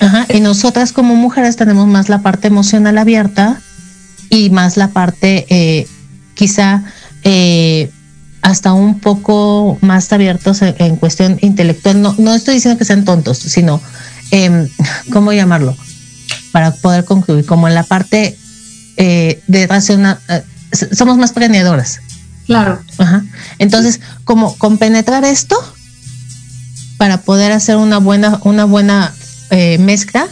[0.00, 3.60] Ajá, y nosotras como mujeres tenemos más la parte emocional abierta
[4.30, 5.86] y más la parte eh,
[6.32, 6.84] quizá
[7.22, 7.90] eh,
[8.40, 12.00] hasta un poco más abiertos en, en, cuestión intelectual.
[12.00, 13.82] No, no estoy diciendo que sean tontos, sino,
[14.30, 14.68] eh,
[15.12, 15.76] ¿cómo llamarlo?
[16.50, 18.38] Para poder concluir, como en la parte
[19.02, 20.42] eh, de racional, eh,
[20.72, 22.00] somos más planeadoras.
[22.46, 22.80] Claro.
[22.98, 23.24] Ajá.
[23.58, 25.56] Entonces, como compenetrar esto
[26.96, 29.12] para poder hacer una buena, una buena
[29.50, 30.26] eh, mezcla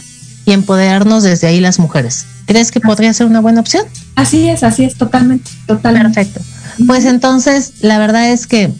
[0.45, 2.25] y empoderarnos desde ahí las mujeres.
[2.45, 3.85] ¿Crees que podría ser una buena opción?
[4.15, 6.13] Así es, así es, totalmente, totalmente.
[6.13, 6.41] Perfecto.
[6.87, 8.71] Pues entonces, la verdad es que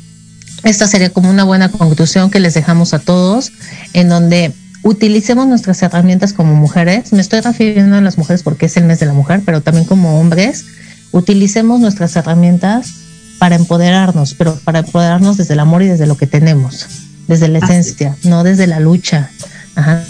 [0.64, 3.52] esta sería como una buena conclusión que les dejamos a todos,
[3.94, 4.54] en donde
[4.84, 7.14] utilicemos nuestras herramientas como mujeres.
[7.14, 9.86] Me estoy refiriendo a las mujeres porque es el mes de la mujer, pero también
[9.86, 10.66] como hombres,
[11.12, 12.94] utilicemos nuestras herramientas
[13.40, 16.88] para empoderarnos, pero para empoderarnos desde el amor y desde lo que tenemos.
[17.28, 19.30] desde la esencia, no desde la lucha,
[19.76, 20.04] ajá,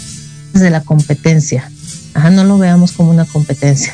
[0.53, 1.69] desde la competencia.
[2.13, 3.93] Ajá, no lo veamos como una competencia.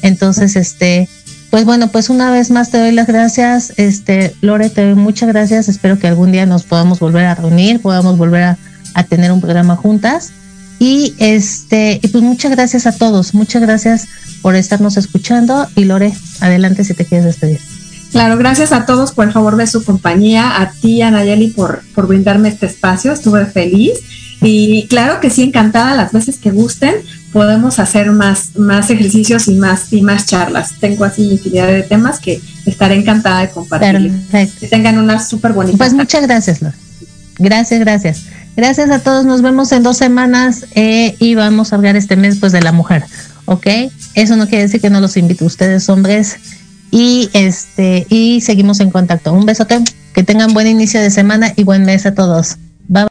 [0.00, 1.06] Entonces, este,
[1.50, 5.28] pues bueno, pues una vez más te doy las gracias, este, Lore, te doy muchas
[5.28, 5.68] gracias.
[5.68, 8.58] Espero que algún día nos podamos volver a reunir, podamos volver a,
[8.94, 10.32] a tener un programa juntas.
[10.82, 14.08] Y este, y pues muchas gracias a todos, muchas gracias
[14.42, 15.68] por estarnos escuchando.
[15.76, 17.60] Y Lore, adelante si te quieres despedir.
[18.10, 22.08] Claro, gracias a todos por el favor de su compañía, a ti, Anayeli, por, por
[22.08, 23.92] brindarme este espacio, estuve feliz.
[24.40, 26.96] Y claro que sí, encantada las veces que gusten,
[27.32, 30.72] podemos hacer más, más ejercicios y más, y más charlas.
[30.80, 34.10] Tengo así infinidad de temas que estaré encantada de compartir.
[34.58, 35.78] Que tengan una súper bonita.
[35.78, 36.74] Pues muchas gracias, Lore.
[37.38, 38.24] Gracias, gracias.
[38.56, 39.24] Gracias a todos.
[39.24, 42.72] Nos vemos en dos semanas eh, y vamos a hablar este mes pues de la
[42.72, 43.04] mujer.
[43.46, 43.66] ¿Ok?
[44.14, 46.36] Eso no quiere decir que no los invito a ustedes, hombres.
[46.90, 49.32] Y este, y seguimos en contacto.
[49.32, 49.80] Un besote.
[50.14, 52.58] Que tengan buen inicio de semana y buen mes a todos.
[52.88, 53.08] Bye.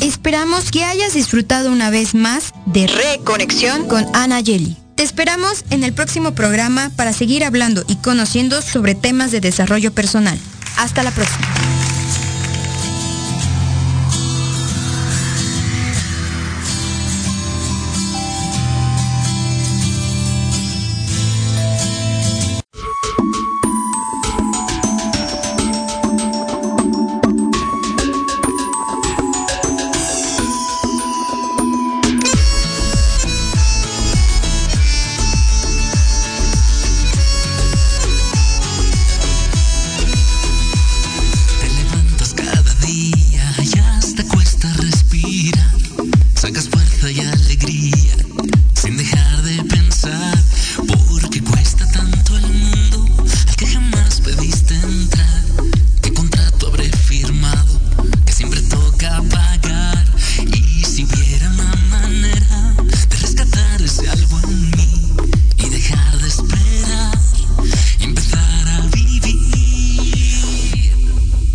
[0.00, 4.79] Esperamos que hayas disfrutado una vez más de Reconexión con Ana Yeli.
[5.00, 9.92] Te esperamos en el próximo programa para seguir hablando y conociendo sobre temas de desarrollo
[9.92, 10.38] personal.
[10.76, 11.89] Hasta la próxima.